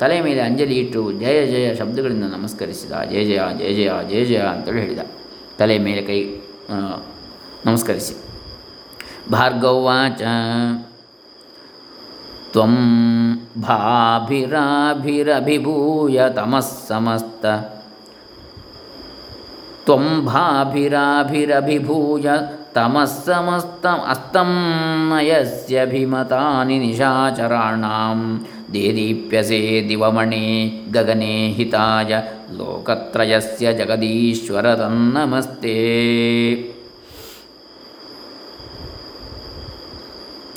ತಲೆ 0.00 0.20
ಮೇಲೆ 0.20 0.40
ಅಂಜಲಿ 0.40 0.76
ಇಟ್ಟು 0.78 1.02
ಜಯ 1.12 1.46
ಜಯ 1.46 1.74
ಶಬ್ದಗಳಿಂದ 1.74 2.24
ನಮಸ್ಕರಿಸಿದ. 2.36 2.92
ಜಯ 3.10 3.24
ಜಯ 3.24 3.40
ಜಯ 3.58 3.74
ಜಯ 3.74 3.90
ಜಯ 4.10 4.24
ಜಯ 4.24 4.40
ಅಂತೇಳಿ 4.54 4.80
ಹೇಳಿದ. 4.80 5.04
ತಲೆ 5.58 5.78
ಮೇಲೆ 5.78 6.02
ಕೈ 6.02 6.20
ನಮಸ್ಕರಿಸಿ. 7.66 8.27
ಭಾರ್ಗವಾಚ 9.30 10.22
ತ್ವಂ 12.52 12.76
ಭಾಭಿರಾಭಿರಭಿಭೂಯ 13.60 16.20
ತಮಃ 16.36 16.86
ಸಮಸ್ತ 16.86 17.46
ತ್ವಂ 19.84 20.26
ಭಾಭಿರಾಭಿರಭಿಭೂಯ 20.26 22.28
ತಮಃ 22.74 23.12
ಸಮಸ್ತ 23.26 23.86
ಅಸ್ತಂ 24.08 24.52
ನಯಸ್ಯಭಿಮತಾನಿ 25.10 26.78
ನಿಶಾಚರಾಣಾಂ 26.78 28.46
ದೇದೀಪ್ಯಸೆ 28.74 29.88
ದಿವಮಣೆ 29.88 30.74
ಗಗನೆ 30.90 31.50
ಹಿತಾಯ 31.50 32.22
ಲೋಕತ್ರಯಸ್ಯ 32.52 33.72
ಜಗದೀಶ್ವರ 33.72 34.66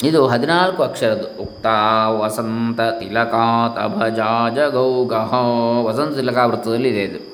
ಇದು 0.03 0.27
ಹದಿನಾಲ್ಕು 0.27 0.83
ಅಕ್ಷರದ್ದು. 0.83 1.41
ಉಕ್ತಾ, 1.41 2.09
ವಸಂತ 2.09 2.81
ತಿಲಕಾತ್ 2.81 3.79
ಅಭಜಾಜ 3.79 4.71
ಗೌಗಹ 4.71 5.33
ವಸಂತ, 5.83 6.15
ತಿಲಕ 6.15 6.37
ಇದೆ 6.85 7.03
ಇದು. 7.03 7.31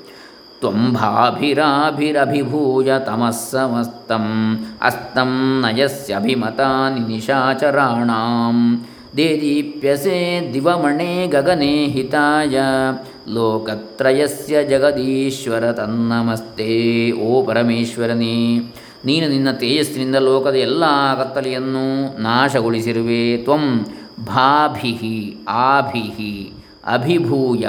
ತ್ವಂಭಾಭಿರಾಭಿರಭಿಭೂಯ 0.60 3.00
ತಮಸ್ಸಮಸ್ತಂ, 3.00 4.26
ಅಸ್ತಂ 4.82 5.62
ನಯಸ್ಯಭಿಮತಾನಿ 5.62 7.00
ನಿಶಾಚರಾಣಾಂ. 7.00 8.88
ದೇದೀಪ್ಯಸೆ 9.18 10.50
ದಿವಮಣೆ 10.54 11.28
ಗಗನೆ 11.28 11.86
ಹಿತಾಯ, 11.86 12.60
ಲೋಕತ್ರಯಸ್ಯ 13.28 14.64
ಜಗದೀಶ್ವರ 14.64 15.72
ತನ್ನಮಸ್ತೆ, 15.72 17.12
ಓ 17.12 17.46
ಪರಮೇಶ್ವರನೇ. 17.46 18.62
ನೀನು 19.08 19.28
ನಿನ್ನ 19.30 19.52
ತೇಜಸ್ಸಿನಿಂದ 19.52 20.16
ಲೋಕದ 20.16 20.56
ಎಲ್ಲ 20.56 20.86
ಕತ್ತಲೆಯನ್ನು 21.20 21.86
ನಾಶಗೊಳಿಸಿರುವೆ. 22.22 23.38
ತ್ವಂ 23.38 23.66
ಭಾಭಿ 24.26 25.38
ಆಭಿ 25.48 26.54
ಅಭಿಭೂಯ 26.86 27.66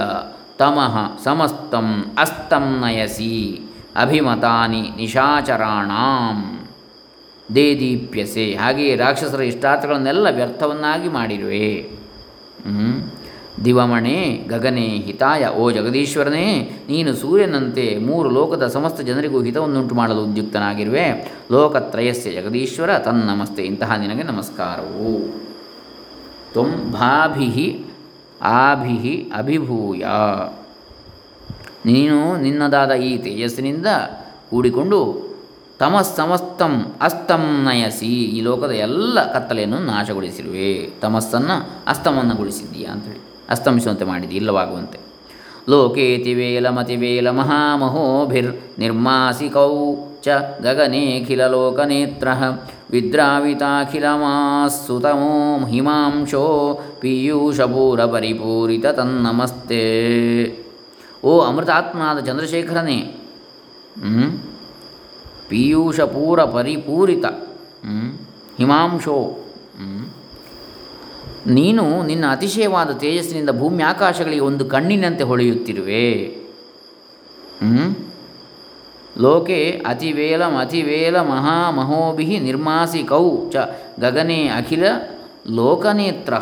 ತಮಃ 0.58 1.22
ಸಮಸ್ತಂ 1.24 1.86
ಅಸ್ತಂ 2.18 2.66
ನಯಸಿ 2.80 3.60
ಅಭಿಮತಾನಿ 3.96 4.82
ನಿಶಾಚರಾಣಾಂ. 4.96 6.38
ದೇದೀಪ್ಯಸೆ. 7.54 8.46
ಹಾಗೆಯೇ 8.54 8.96
ರಾಕ್ಷಸರ 8.96 9.42
ಇಷ್ಟಾರ್ಥಗಳನ್ನೆಲ್ಲ 9.42 10.26
ವ್ಯರ್ಥವನ್ನಾಗಿ 10.30 11.08
ಮಾಡಿರುವೆ. 11.08 11.98
ದಿವಮಣೆ 13.64 14.44
ಗಗನೆ 14.48 14.86
ಹಿತಾಯ, 15.06 15.46
ಓ 15.48 15.70
ಜಗದೀಶ್ವರನೇ, 15.70 16.46
ನೀನು 16.88 17.14
ಸೂರ್ಯನಂತೆ 17.14 17.98
ಮೂರು 17.98 18.30
ಲೋಕದ 18.30 18.66
ಸಮಸ್ತ 18.66 19.00
ಜನರಿಗೂ 19.00 19.42
ಹಿತವನ್ನುಂಟು 19.42 19.94
ಮಾಡಲು 19.94 20.22
ಉದ್ಯುಕ್ತನಾಗಿರುವೆ. 20.24 21.06
ಲೋಕತ್ರಯಸ್ಯ 21.52 22.30
ಜಗದೀಶ್ವರ 22.30 22.98
ತನ್ನಮಸ್ತೆ 22.98 23.62
ಇಂತಹ 23.62 23.96
ನಿನಗೆ 23.96 24.22
ನಮಸ್ಕಾರವು. 24.22 25.12
ತ್ವಂ 26.52 26.90
ಭಾಭಿ 26.92 27.84
ಆಭಿ 28.42 29.30
ಅಭಿಭೂಯ. 29.36 30.04
ನೀನು 31.86 32.36
ನಿನ್ನದಾದ 32.36 32.90
ಈ 32.90 33.18
ತೇಜಸ್ಸಿನಿಂದ 33.18 33.86
ಕೂಡಿಕೊಂಡು 34.50 35.28
ತಮಸ್ಸಮಸ್ತಂ 35.78 36.92
ಅಸ್ತಂ 37.00 37.64
ನಯಸಿ, 37.64 38.06
ಈ 38.06 38.40
ಲೋಕದ 38.40 38.70
ಎಲ್ಲ 38.70 39.32
ಕತ್ತಲೆಯನ್ನು 39.32 39.78
ನಾಶಗೊಳಿಸಿರುವೆ. 39.78 40.90
ತಮಸ್ಸನ್ನು 41.00 41.56
ಅಸ್ತಮನ್ನಗೊಳಿಸಿದ್ದೀಯ 41.86 42.86
ಅಂತೇಳಿ. 42.86 43.37
ಅಸ್ತಮಿಸುವಂತೆ 43.50 44.04
ಮಾಡಿದೆ, 44.04 44.34
ಇಲ್ಲವಾಗುವಂತೆ. 44.34 44.98
ಲೋಕೇತಿ 45.68 46.34
ವೇಲಮತಿ 46.34 46.96
ವೇಲ 46.96 47.30
ಮಹಾಮಹೋಭಿರ್ 47.30 48.56
ನಿರ್ಮಾಸಿಕೌ 48.78 49.94
ಚ 50.24 50.28
ಗಗನೇಖಿಲ 50.28 50.66
ಗಗನೇಖಿಲಲೋಕನೇತ್ರ 50.66 52.28
ವಿದ್ರಾವಿತಾಖಿಲಮಾಸ್ಸುತಮೋ 52.90 55.66
ಹಿಮಾಂಶೋ 55.66 56.80
ಪೀಯೂಷಪೂರ 57.00 58.00
ಪರಿಪೂರಿತ 58.14 58.86
ತನ್ನಮಸ್ತೆ. 58.98 59.82
ಓ 61.24 61.40
ಅಮೃತಾತ್ಮನಾದ 61.40 62.26
ಚಂದ್ರಶೇಖರನೇ 62.26 62.98
ಪೀಯೂಷಪೂರ 65.48 66.38
ಪರಿಪೂರಿತ 66.56 67.24
ಹಿಮಾಂಶೋ 68.58 69.16
ನೀನು 71.48 72.02
ನಿನ್ನ 72.02 72.24
ಅತಿಶಯವಾದ 72.30 72.90
ತೇಜಸ್ಸಿನಿಂದ 72.90 73.50
ಭೂಮಿ 73.50 73.82
ಆಕಾಶಗಳಿಗೆ 73.82 74.40
ಒಂದು 74.40 74.64
ಕಣ್ಣಿನಂತೆ 74.64 75.22
ಹೊಳೆಯುತ್ತಿರುವೆ. 75.22 76.36
ಲೋಕೆ 79.20 79.82
ಅತಿವೇಲ 79.86 80.44
ಅತಿವೇಲ 80.44 81.20
ಮಹಾಮಹೋಭಿ 81.20 82.38
ನಿರ್ಮಾಸಿಕೌ 82.38 83.50
ಚ 83.50 83.56
ಗಗನೆ 84.00 84.48
ಅಖಿಲ 84.48 84.84
ಲೋಕನೇತ್ರ. 85.50 86.34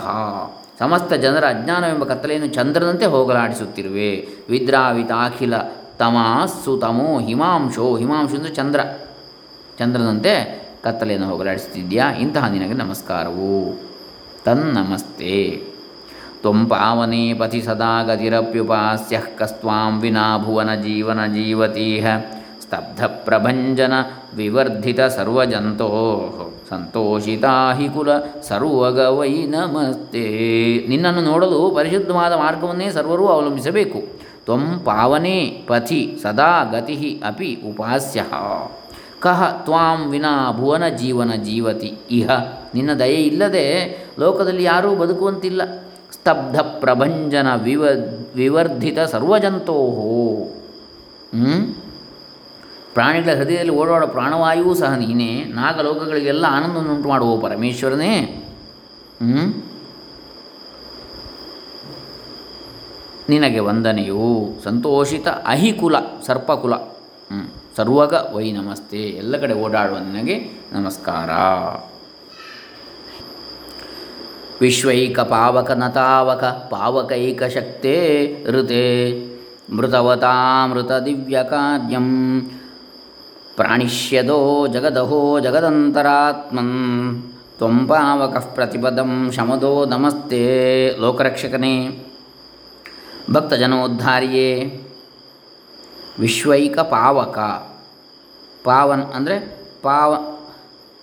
ಸಮಸ್ತ 0.78 1.12
ಜನರ 1.12 1.44
ಅಜ್ಞಾನವೆಂಬ 1.44 2.04
ಕತ್ತಲೆಯನ್ನು 2.04 2.48
ಚಂದ್ರನಂತೆ 2.48 3.06
ಹೋಗಲಾಡಿಸುತ್ತಿರುವೆ. 3.06 4.28
ವಿದ್ರಾವಿತ 4.50 5.10
ಅಖಿಲ 5.10 5.58
ತಮಾಸ್ಸು 5.98 6.76
ತಮೋ 6.76 7.20
ಹಿಮಾಂಶೋ. 7.20 7.96
ಹಿಮಾಂಶು 7.96 8.36
ಅಂದರೆ 8.36 8.54
ಚಂದ್ರ. 8.54 8.80
ಚಂದ್ರನಂತೆ 9.78 10.64
ಕತ್ತಲೆಯನ್ನು 10.82 11.28
ಹೋಗಲಾಡಿಸುತ್ತಿದ್ಯಾ? 11.28 12.12
ಇಂತಹ 12.12 12.48
ನಿನಗೆ 12.48 12.72
ನಮಸ್ಕಾರವು. 12.72 13.85
ತನ್ನಮಸ್ತೆ. 14.46 15.62
ತ್ವಂ 16.40 16.66
ಪಾವನೆ 16.66 17.34
ಪಥಿ 17.34 17.62
ಸದಾ 17.62 18.02
ಗತಿರಪ್ಯುಪಾಸ್ಯ 18.02 19.22
ಕಸ್ವಾಂ 19.38 20.00
ವಿನಾ 20.00 20.38
ಭುವನ 20.38 20.74
ಜೀವನ 20.74 21.26
ಜೀವತೀಹ 21.26 22.06
ಸ್ತಬ್ಧ 22.62 23.04
ಪ್ರಭಂಜನ 23.04 23.92
ವಿವರ್ಧಿತ 24.36 25.00
ಸರ್ವಜಂತೋ. 25.00 25.88
ಸಂತೋಷಿತಾ 26.70 27.72
ಹಿ 27.72 27.88
ಕುಲ 27.88 28.08
ಸರ್ವಗವೈ 28.48 29.34
ನಮಸ್ತೆ. 29.46 30.24
ನಿನ್ನನ್ನು 30.88 31.20
ನೋಡಲು 31.20 31.72
ಪರಿಶುದ್ಧವಾದ 31.74 32.32
ಮಾರ್ಗವನ್ನೇ 32.32 32.90
ಸರ್ವರೂ 32.90 33.26
ಅವಲಂಬಿಸಬೇಕು. 33.26 34.00
ತ್ವಂ 34.44 34.82
ಪಾವನೆ 34.84 35.64
ಪಥಿ 35.66 36.18
ಸದಾ 36.22 36.64
ಗತಿ 36.64 37.22
ಅಪಿ 37.26 37.58
ಉಪಾಸ್ಯ. 37.68 38.24
ಕಹ 39.26 39.60
ತ್ವಾಂ 39.64 40.10
ವಿನಾ 40.10 40.52
ಭುವನ 40.52 40.88
ಜೀವನ 40.88 41.30
ಜೀವತಿ. 41.30 41.98
ಇಹ, 42.10 42.30
ನಿನ್ನ 42.74 42.92
ದಯೆ 42.92 43.22
ಇಲ್ಲದೆ 43.22 43.68
ಲೋಕದಲ್ಲಿ 44.18 44.62
ಯಾರೂ 44.62 44.94
ಬದುಕುವಂತಿಲ್ಲ. 44.94 45.62
ಸ್ತಬ್ಧ 46.12 46.60
ಪ್ರಭಂಜನ 46.60 47.54
ವಿವ, 47.54 47.84
ವಿವರ್ಧಿತ 48.34 48.98
ಸರ್ವಜಂತೋ 48.98 49.74
ಪ್ರಾಣಿಗಳ 52.94 53.34
ಹೃದಯದಲ್ಲಿ 53.34 53.72
ಓಡಾಡೋ 53.72 54.06
ಪ್ರಾಣವಾಯುವು 54.06 54.74
ಸಹ 54.74 54.94
ನೀನೇ. 54.94 55.44
ನಾಗಲೋಕಗಳಿಗೆಲ್ಲ 55.44 56.46
ಆನಂದವನ್ನುಂಟು 56.48 57.08
ಮಾಡುವ 57.08 57.36
ಪರಮೇಶ್ವರನೇ. 57.36 58.44
ನಿನಗೆ 63.28 63.58
ವಂದನೆಯು. 63.58 64.48
ಸಂತೋಷಿತ 64.64 65.28
ಅಹಿಕುಲ, 65.28 65.96
ಸರ್ಪಕುಲ. 66.26 66.74
ಸರ್ವಗ 67.76 68.14
ವೈ 68.34 68.52
ನಮಸ್ತೆ, 68.52 69.00
ಎಲ್ಲ 69.20 69.36
ಕಡೆ 69.36 69.54
ಓಡಾಡುವ 69.54 69.96
ನಿನಗೆ 69.98 70.36
ನಮಸ್ಕಾರ. 70.72 71.30
ವಿಶ್ವೈಕ 74.60 75.18
ಪಾವಕ 75.20 75.70
ನತಾವಕ, 75.70 76.44
ಪಾವಕೈಕ 76.44 77.42
ಶಕ್ತೇ 77.44 77.96
ಋತೆ, 78.50 78.86
ಮೃತವತಾಮೃತ 79.70 80.92
ದಿವ್ಯ 80.92 81.42
ಕಾರ್ಯಂ, 81.50 82.08
ಪ್ರಾಣಿಷ್ಯದೋ 83.56 84.66
ಜಗದಹೋ 84.66 85.20
ಜಗದಂತರಾತ್ಮನ್, 85.40 86.74
ತ್ವಂ 87.58 87.76
ಪಾವಕ 87.86 88.36
ಪ್ರತಿಪದಂ 88.54 89.12
ಶಮದೋ 89.36 89.74
ನಮಸ್ತೆ. 89.84 90.42
ಲೋಕರಕ್ಷಕನೇ, 91.00 91.76
ಭಕ್ತಜನೋದ್ಧಾರಿಯೇ 93.32 94.50
ವಿಶ್ವೈಕ 96.18 96.78
ಪಾವಕ 96.78 97.38
ಪಾವನ್ 98.64 99.02
ಅಂದರೆ 99.02 99.36
ಪಾವ, 99.82 100.14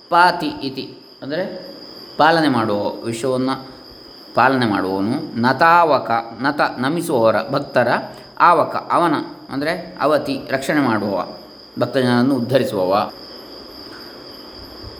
ಪಾತಿ 0.10 0.46
ಇತಿ 0.46 0.98
ಅಂದರೆ 1.22 1.44
ಪಾಲನೆ 2.18 2.50
ಮಾಡುವ, 2.50 2.90
ವಿಶ್ವವನ್ನು 3.06 3.70
ಪಾಲನೆ 4.36 4.66
ಮಾಡುವವನು. 4.66 5.42
ನತಾವಕ, 5.42 6.12
ನತ 6.42 6.62
ನಮಿಸುವವರ 6.78 7.50
ಭಕ್ತರ 7.50 7.88
ಆವಕ. 8.40 8.76
ಅವನ 8.92 9.14
ಅಂದರೆ 9.50 9.98
ಅವತಿ 10.02 10.42
ರಕ್ಷಣೆ 10.50 10.82
ಮಾಡುವವ 10.82 11.28
ಭಕ್ತಜನನ್ನು 11.80 12.36
ಉದ್ಧರಿಸುವವ. 12.36 13.12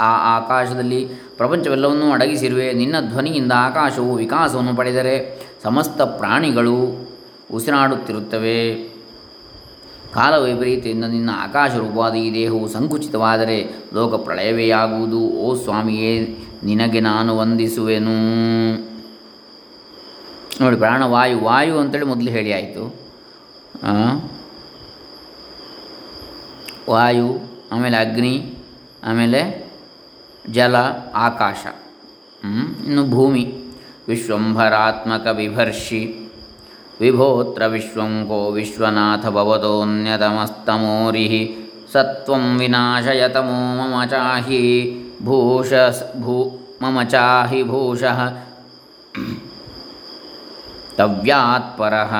ಆ 0.00 0.38
ಆಕಾಶದಲ್ಲಿ 0.38 1.10
ಪ್ರಪಂಚವೆಲ್ಲವನ್ನೂ 1.36 2.12
ಅಡಗಿಸಿರುವೆ, 2.12 2.72
ನಿನ್ನ 2.72 3.00
ಧ್ವನಿಯಿಂದ 3.00 3.52
ಆಕಾಶವು 3.56 4.14
ವಿಕಾಸವನ್ನು 4.14 4.76
ಪಡೆದರೆ 4.76 5.49
ಸಮಸ್ತ 5.62 6.00
ಪ್ರಾಣಿಗಳು 6.00 7.10
ಉಸಿರಾಡುತ್ತಿರುತ್ತವೆ. 7.52 8.74
ಕಾಲ 10.14 10.34
ವೈಪರೀತ್ಯದಿಂದ 10.34 11.04
ನಿನ್ನ 11.04 11.30
ಆಕಾಶ 11.32 11.74
ರೂಪವಾದ 11.74 12.14
ಈ 12.14 12.34
ದೇಹವು 12.34 12.68
ಸಂಕುಚಿತವಾದರೆ 12.68 13.70
ಲೋಕ 13.94 14.14
ಪ್ರಳಯವೇ 14.14 14.70
ಆಗುವುದು. 14.70 15.20
ಓ 15.20 15.54
ಸ್ವಾಮಿಯೇ, 15.54 16.38
ನಿನಗೆ 16.64 17.00
ನಾನು 17.00 17.38
ವಂದಿಸುವೆನು. 17.38 18.16
ನೋಡಿ 20.60 20.76
ಪ್ರಾಣವಾಯು 20.76 21.40
ವಾಯು 21.40 21.78
ಅಂತೇಳಿ 21.78 22.04
ಮೊದಲು 22.04 22.30
ಹೇಳಿ, 22.30 22.52
ಆಯಿತು. 22.52 22.94
ವಾಯು, 26.90 27.38
ಆಮೇಲೆ 27.72 27.96
ಅಗ್ನಿ, 27.96 28.54
ಆಮೇಲೆ 29.04 29.72
ಜಲ, 30.50 30.76
ಆಕಾಶ. 31.14 31.66
ಇನ್ನು 32.84 33.10
ಭೂಮಿ. 33.10 33.59
विश्वभरात्मक 34.10 35.28
विभर्षि 35.28 36.30
विभोत्र 37.00 37.66
विश्वङ्को 37.66 38.52
विश्वनाथ 38.52 39.30
भवतोऽन्यतमस्तमोरिः। 39.30 41.34
सत्वं 41.92 42.58
विनाशयतमो 42.58 43.60
मम 43.78 44.04
चाहि 44.04 44.66
भूष 45.22 45.72
भू 46.16 46.36
मम 46.82 47.04
चाहि 47.04 47.62
भूषः। 47.64 48.32
तव्यात्परः। 50.98 52.14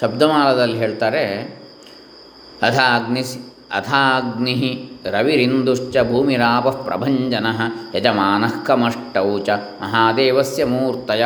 ಶಬ್ದಮಾಲದಲ್ಲಿ 0.00 0.78
ಹೇಳ್ತಾರೆ 0.78 1.24
ಅಥ 2.62 2.78
ಅಗ್ನಿ 2.94 3.22
ಅಥಾಗ್ನಿ 3.74 4.56
ರವಿರಿಂದುಶ್ಚ 5.10 5.96
ಭೂಮಿರಾಪ 6.10 6.68
ಪ್ರಭಂಜನ 6.68 7.46
ಯಜಮಾನಃ 7.94 8.54
ಕಮಷ್ಟೌ 8.64 9.38
ಚ 9.38 9.50
ಮಹಾದೇವಸ್ಯ 9.82 10.64
ಮೂರ್ತಯ 10.64 11.24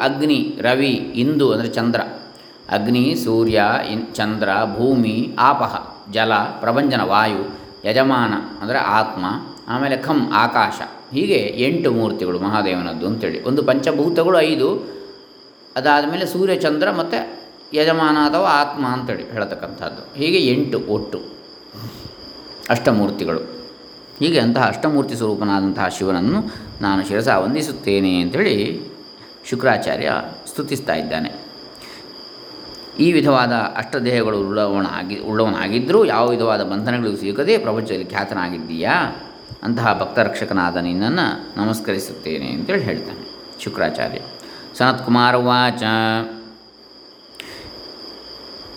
ಅಗ್ನಿ 0.00 0.58
ರವಿ 0.60 0.92
ಇಂದು 0.92 1.52
ಅಂದರೆ 1.52 1.68
ಚಂದ್ರ। 1.68 2.00
ಅಗ್ನಿ, 2.70 3.14
ಸೂರ್ಯ, 3.24 3.62
ಇನ್, 3.90 4.14
ಚಂದ್ರ, 4.14 4.48
ಭೂಮಿ 4.76 5.34
ಆಪಃ 5.38 5.74
ಜಲ, 6.12 6.32
ಪ್ರಭಂಜನ, 6.60 7.02
ವಾಯು, 7.02 7.42
ಯಜಮಾನ, 7.84 8.34
ಅಂದರೆ 8.62 8.78
ಆತ್ಮ, 8.78 9.24
ಆಮೇಲೆ 9.68 9.96
ಖಂ, 9.96 10.30
ಆಕಾಶ, 10.32 10.80
ಹೀಗೆ 11.12 11.34
ಎಂಟು 11.34 11.92
ಮೂರ್ತಿಗಳು 11.92 12.38
ಮಹಾದೇವನದ್ದು 12.38 13.06
ಅಂತೇಳಿ. 13.06 13.42
ಒಂದು 13.42 13.62
ಪಂಚಭೂತಗಳು 13.62 14.40
ಐದು 14.40 14.68
ಅದಾದ 15.76 16.04
ಮೇಲೆ 16.10 16.26
ಸೂರ್ಯ, 16.26 16.56
ಚಂದ್ರ 16.56 16.90
ಮತ್ತು 16.90 17.20
ಯಜಮಾನ 17.74 18.16
ಅಥವಾ 18.28 18.48
ಆತ್ಮ 18.50 18.86
ಅಂತೇಳಿ 18.86 19.30
ಹೇಳತಕ್ಕಂಥದ್ದು. 19.32 20.02
ಹೀಗೆ 20.18 20.40
ಎಂಟು 20.46 20.80
ಒಟ್ಟು. 20.88 21.20
ಅಷ್ಟಮೂರ್ತಿಗಳು. 22.70 23.40
ಹೀಗೆ 24.18 24.38
ಅಂತಹ 24.38 24.66
ಅಷ್ಟಮೂರ್ತಿ 24.66 25.14
ಸ್ವರೂಪನಾದಂತಹ 25.14 25.88
ಶಿವನನ್ನು 25.88 26.44
ನಾನು 26.80 27.08
ಶಿರಸ 27.08 27.28
ವಂದಿಸುತ್ತೇನೆ 27.36 28.20
ಅಂಥೇಳಿ 28.20 28.82
ಶುಕ್ರಾಚಾರ್ಯ 29.50 30.12
ಸ್ತುತಿಸ್ತಾ 30.46 30.94
ಇದ್ದಾನೆ. 30.94 31.32
ಈ 32.98 33.12
ವಿಧವಾದ 33.12 33.52
ಅಷ್ಟದೇಹಗಳು 33.52 34.48
ಉಳ್ಳವನಾಗಿ, 34.48 35.20
ಉಳ್ಳವನಾಗಿದ್ದರೂ 35.20 36.04
ಯಾವ 36.04 36.28
ವಿಧವಾದ 36.28 36.62
ಬಂಧನಗಳಿಗೂ 36.62 37.16
ಸಿಗದೆ 37.16 37.58
ಪ್ರಪಂಚದಲ್ಲಿ 37.58 38.04
ಖ್ಯಾತನಾಗಿದ್ದೀಯಾ? 38.04 39.16
ಅಂತಹ 39.62 39.98
ಭಕ್ತರಕ್ಷಕನಾದ 40.00 40.76
ನಿನ್ನನ್ನು 40.76 41.54
ನಮಸ್ಕರಿಸುತ್ತೇನೆ 41.56 42.46
ಅಂತೇಳಿ 42.46 42.82
ಹೇಳ್ತಾನೆ 42.82 43.30
ಶುಕ್ರಾಚಾರ್ಯ. 43.60 44.18
ಸನತ್ಕುಮಾರ 44.78 45.36
ವಾಚ 45.36 45.82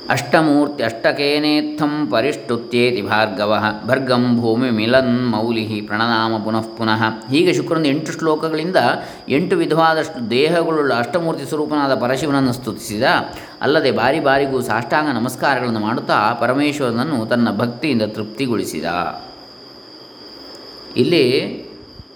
ಅಷ್ಟಮೂರ್ತಿ 0.10 0.84
ಅಷ್ಟಕೇನೇತ್ಥಂ 0.84 1.94
ಪರಿಷ್ಟುತ್ಯೇತಿ 2.12 3.02
ಭಾರ್ಗವ 3.02 3.52
ಭರ್ಗಂ 3.88 4.24
ಭೂಮಿ 4.42 4.70
ಮಿಲನ್ 4.70 5.32
ಮೌಲಿ 5.32 5.66
ಪ್ರಣನಾಮ 5.82 6.38
ಪುನಃ 6.44 6.66
ಪುನಃ. 6.78 7.02
ಹೀಗೆ 7.30 7.54
ಶುಕ್ರನ 7.54 7.86
ಎಂಟು 7.86 8.12
ಶ್ಲೋಕಗಳಿಂದ 8.12 8.80
ಎಂಟು 9.30 9.56
ವಿಧವಾದಷ್ಟು 9.56 10.30
ದೇಹಗಳುಳ್ಳ 10.30 10.94
ಅಷ್ಟಮೂರ್ತಿ 10.94 11.46
ಸ್ವರೂಪನಾದ 11.46 11.96
ಪರಶಿವನನ್ನು 11.96 12.54
ಸ್ತುತಿಸಿದ. 12.54 13.04
ಅಲ್ಲದೆ 13.62 13.92
ಬಾರಿ 13.92 14.20
ಬಾರಿಗೂ 14.20 14.62
ಸಾಷ್ಟಾಂಗ 14.62 15.10
ನಮಸ್ಕಾರಗಳನ್ನು 15.16 15.80
ಮಾಡುತ್ತಾ 15.80 16.20
ಪರಮೇಶ್ವರನನ್ನು 16.42 17.26
ತನ್ನ 17.26 17.48
ಭಕ್ತಿಯಿಂದ 17.58 18.02
ತೃಪ್ತಿಗೊಳಿಸಿದ. 18.02 18.86
ಇಲ್ಲಿ 20.96 21.26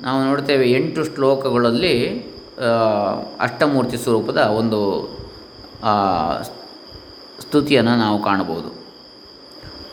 ನಾವು 0.01 0.19
ನೋಡ್ತೇವೆ 0.23 0.71
ಎಂಟು 0.71 1.01
ಶ್ಲೋಕಗಳಲ್ಲಿ 1.03 1.95
ಅಷ್ಟಮೂರ್ತಿ 3.39 3.97
ಸ್ವರೂಪದ 3.97 4.37
ಒಂದು 4.37 4.79
ಸ್ತುತಿಯನ್ನು 7.41 7.95
ನಾವು 7.95 8.23
ಕಾಣಬಹುದು. 8.23 8.69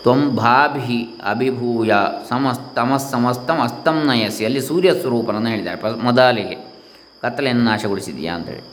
ತ್ವಂಭಾಭಿ 0.02 1.20
ಅಭಿಭೂಯ 1.30 1.92
ಸಮಸ್ತಮ 2.28 3.60
ಅಸ್ತಂ 3.62 4.02
ನಯಸಿ. 4.06 4.44
ಅಲ್ಲಿ 4.44 4.60
ಸೂರ್ಯ 4.60 5.00
ಸ್ವರೂಪನನ್ನು 5.00 5.48
ಹೇಳಿದ್ದಾರೆ. 5.48 5.98
ಮೊದಲಿಗೆ. 5.98 6.54
ಕತ್ತಲೆಯನ್ನು 7.22 7.64
ನಾಶಗೊಳಿಸಿದೆಯಾ 7.64 8.34
ಅಂತೇಳಿ. 8.34 8.64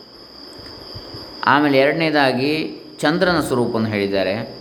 ಆಮೇಲೆ 1.45 1.77
ಎರಡನೇದಾಗಿ 1.77 2.81
ಚಂದ್ರನ 2.99 3.39
ಸ್ವರೂಪವನ್ನು 3.39 3.89
ಹೇಳಿದ್ದಾರೆ. 3.89 4.59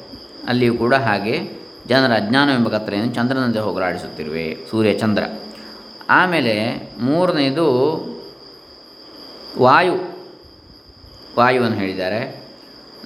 ಅಲ್ಲಿಯೂ 0.49 0.75
ಕೂಡ 0.75 0.95
ಹಾಗೆ. 0.95 1.51
ಜನರ 1.87 2.15
ಅಜ್ಞಾನವೆಂಬ 2.15 2.69
ಕತ್ತಲೆಯನ್ನು 2.69 3.15
ಚಂದ್ರನಂತೆ 3.15 3.59
ಹೋಗಲಾಡಿಸುತ್ತಿರುವೆ. 3.59 4.57
ಸೂರ್ಯ, 4.71 4.93
ಚಂದ್ರ. 4.99 5.25
ಆಮೇಲೆ 6.11 6.89
ಮೂರನೇದು 7.01 7.69
ವಾಯು. 9.59 9.95
ವಾಯುವನ್ನು 11.39 11.77
ಹೇಳಿದ್ದಾರೆ. 11.77 12.44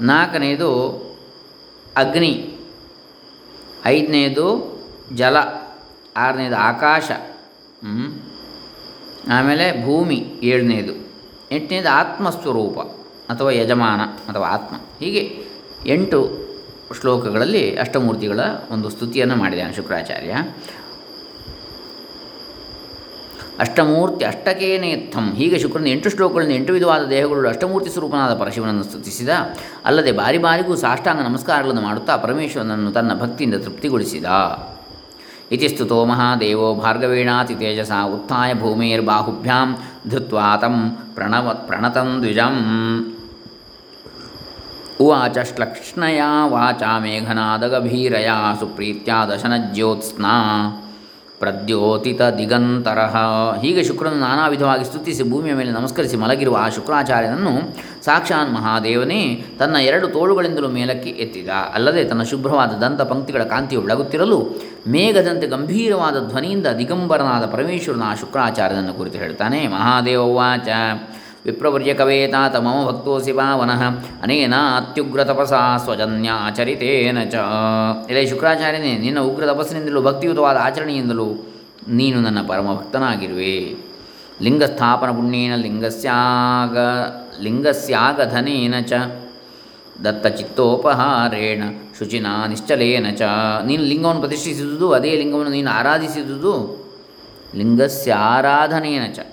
ನಾಲ್ಕನೇದು 0.01 0.89
ಅಗ್ನಿ. 1.97 2.59
ಐದನೇದು 3.87 4.79
ಜಲ. 5.15 5.37
ಆರನೇದು 6.17 6.57
ಆಕಾಶ. 6.57 7.11
ಆಮೇಲೆ 9.33 9.85
ಭೂಮಿ. 9.85 10.35
ಏಳನೇದು. 10.43 10.93
ಎಂಟನೇದು 11.51 11.89
ಆತ್ಮಸ್ವರೂಪ 11.89 12.79
ಅಥವಾ 13.33 13.51
ಯಜಮಾನ 13.51 14.01
ಅಥವಾ 14.01 14.49
ಆತ್ಮ. 14.49 14.77
ಹೀಗೆ 14.77 15.45
ಎಂಟು 15.87 16.49
ಶ್ಲೋಕಗಳಲ್ಲಿ 17.01 17.79
ಅಷ್ಟಮೂರ್ತಿಗಳ 17.79 18.41
ಒಂದು 18.71 18.89
ಸ್ತುತಿಯನ್ನು 18.89 19.37
ಮಾಡಿದ್ದಾನೆ 19.37 19.75
ಶುಕ್ರಾಚಾರ್ಯ. 19.75 20.37
ಅಷ್ಟಮೂರ್ತಿ 23.59 24.25
ಅಷ್ಟಕೇನೇತ್ಥಂ 24.25 25.35
ಹೀಗೆ 25.35 25.59
ಶುಕ್ರನ 25.59 25.87
ಎಂಟು 25.87 26.11
ಶ್ಲೋಕಗಳನ್ನು 26.11 26.55
ಎಂಟು 26.55 26.73
ವಿಧವಾದ 26.73 27.05
ದೇಹಗಳು 27.05 27.49
ಅಷ್ಟಮೂರ್ತಿ 27.49 27.91
ಸ್ವರೂಪನಾದ 27.91 28.41
ಪರಶಿವನನ್ನು 28.41 28.83
ಸ್ತುತಿಸಿದ. 28.83 29.29
ಅಲ್ಲದೆ 29.85 30.13
ಬಾರಿ 30.13 30.39
ಬಾರಿಗೂ 30.39 30.77
ಸಾಷ್ಟಾಂಗ 30.77 31.21
ನಮಸ್ಕಾರಗಳನ್ನು 31.21 31.81
ಮಾಡುತ್ತಾ 31.81 32.17
ಪರಮೇಶ್ವರನನ್ನು 32.17 32.93
ತನ್ನ 32.93 33.21
ಭಕ್ತಿಯಿಂದ 33.21 33.55
ತೃಪ್ತಿಗೊಳಿಸಿದ. 33.55 34.25
ಇತಿ 35.53 35.69
ಸ್ತುತೋ 35.69 36.05
ಮಹಾದೇವೋ 36.05 36.75
ಭಾರ್ಗವೇಣಾತಿ 36.75 37.55
ತೇಜಸ 37.55 37.91
ಉತ್ಥಾಯ 38.15 38.55
ಭೂಮೇರ್ಬಾಹುಭ್ಯಾಂ 38.55 39.77
ಧೃತ್ವಾ 40.11 40.57
ತಂ 40.57 40.91
ಪ್ರಣವ 41.15 41.65
ಪ್ರಣತಂ 41.67 42.21
ದ್ವಿಜಂ. 42.23 42.57
ಉವಾಚ 45.01 45.39
ಶ್ಲಕ್ಷ್ಣಯ 45.39 46.23
ವಾಚಾ 46.45 46.99
ಮೇಘನಾದಗಭೀರಯ 46.99 48.29
ಸುಪ್ರೀತ್ಯಾ 48.61 49.27
ದಶನಜ್ಯೋತ್ಸ್ನಾ. 49.27 50.35
ಪ್ರದ್ಯೋತಿತ 51.41 52.23
ದಿಗಂತರ 52.39 53.01
ಹೀಗೆ 53.63 53.83
ಶುಕ್ರನು 53.85 54.19
ನಾನಾ 54.25 54.45
ವಿಧವಾಗಿ 54.55 54.85
ಸ್ತುತಿಸಿ 54.85 55.25
ಭೂಮಿಯ 55.31 55.55
ಮೇಲೆ 55.61 55.73
ನಮಸ್ಕರಿಸಿ 55.73 56.17
ಮಲಗಿರುವ 56.23 56.57
ಆ 56.61 56.69
ಶುಕ್ರಾಚಾರ್ಯನನ್ನು 56.69 57.53
ಸಾಕ್ಷಾನ್ 58.07 58.51
ಮಹಾದೇವನೇ 58.55 59.21
ತನ್ನ 59.59 59.77
ಎರಡು 59.91 60.07
ತೋಳುಗಳಿಂದಲೂ 60.09 60.69
ಮೇಲಕ್ಕೆ 60.69 61.11
ಎತ್ತಿದ. 61.25 61.51
ಅಲ್ಲದೆ 61.75 62.03
ತನ್ನ 62.05 62.23
ಶುಭ್ರವಾದ 62.33 62.73
ದಂತ 62.83 63.01
ಪಂಕ್ತಿಗಳ 63.03 63.45
ಕಾಂತಿಯು 63.45 63.83
ಬೆಳಗುತ್ತಿರಲು 63.87 64.39
ಮೇಘದಂತೆ 64.89 65.47
ಗಂಭೀರವಾದ 65.47 66.19
ಧ್ವನಿಯಿಂದ 66.29 66.69
ದಿಗಂಬರನಾದ 66.81 67.47
ಪರಮೇಶ್ವರನ 67.55 68.05
ಆ 68.11 68.15
ಶುಕ್ರಾಚಾರ್ಯನನ್ನು 68.15 68.95
ಕುರಿತು 68.95 69.19
ಹೇಳ್ತಾನೆ, 69.19 69.61
ಮಹಾದೇವ 69.77 70.23
ವಾಚ 70.35 70.69
ವಿಪ್ರವರ್ಯಕವೇತಾತ 71.49 72.57
ಮಮ 72.57 72.79
ಭಕ್ತೋಸಿ 72.89 73.33
ಪಾವನಃ 73.33 73.83
ಅನೇನ 74.23 74.55
ಅತ್ಯುಗ್ರ 74.77 75.25
ತಪಸಾ 75.25 75.61
ಸ್ವಜನ್ಯಾಚರಿತೇನ 75.77 77.19
ಚ 77.25 77.45
ಇಲ್ಲೇ 78.11 78.27
ಶುಕ್ರಾಚಾರ್ಯನೇ 78.27 78.93
ನಿನ್ನ 78.99 79.21
ಉಗ್ರ 79.21 79.47
ತಪಸ್ಸಿನಿಂದಲೂ 79.47 80.03
ಭಕ್ತಿಯುತವಾದ 80.03 80.57
ಆಚರಣೆಯಿಂದಲೂ 80.57 81.29
ನೀನು 81.89 82.21
ನನ್ನ 82.21 82.41
ಪರಮ 82.49 82.75
ಭಕ್ತನಾಗಿರುವೆ 82.75 83.55
ಲಿಂಗಸ್ಥಾಪನ 84.43 85.11
ಪುಣ್ಯೇನ 85.11 85.55
ಲಿಂಗಸ್ಯಾಗ, 85.57 86.77
ಲಿಂಗಸ್ಯಾಗಧನೇನ 87.43 88.75
ಚ। 88.81 88.93
ದತ್ತಚಿತ್ತೋಪಹಾರೇಣ, 90.05 91.63
ಶುಚಿನ 91.99 92.27
ನಿಶ್ಚಲೇನ 92.49 93.07
ಚ। 93.17 93.23
ನೀನು 93.67 93.83
ಲಿಂಗವನ್ನು 93.83 94.21
ಪ್ರತಿಷ್ಠಿಸಿದುದು, 94.21 94.89
ಅದೇ 94.93 95.13
ಲಿಂಗವನ್ನು 95.17 95.53
ನೀನು 95.53 95.71
ಆರಾಧಿಸಿದುದು, 95.71 96.53
ಲಿಂಗಸ್ಯಾರಾಧನೇನ 97.55 99.07
ಚ। 99.17 99.27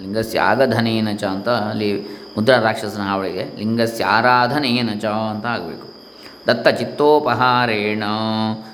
ಲಿಂಗಸ್ಯಾಗಧನೇನ 0.00 1.08
ಚ 1.16 1.24
ಅಂತ 1.24 1.48
ಅಲ್ಲಿ 1.48 1.90
ಮುದ್ರಾ 2.36 2.58
ರಾಕ್ಷಸನ 2.58 3.00
ಹಾವಳಿಗೆ 3.00 3.44
ಲಿಂಗಸ್ಯ 3.58 4.04
ಆರಾಧನೆಯೇನ 4.04 4.90
ಚ 5.00 5.04
ಅಂತ 5.04 5.46
ಆಗಬೇಕು. 5.46 5.86
ದತ್ತ 6.46 6.68
ಚಿತ್ತೋಪಹಾರೇಣ 6.68 8.04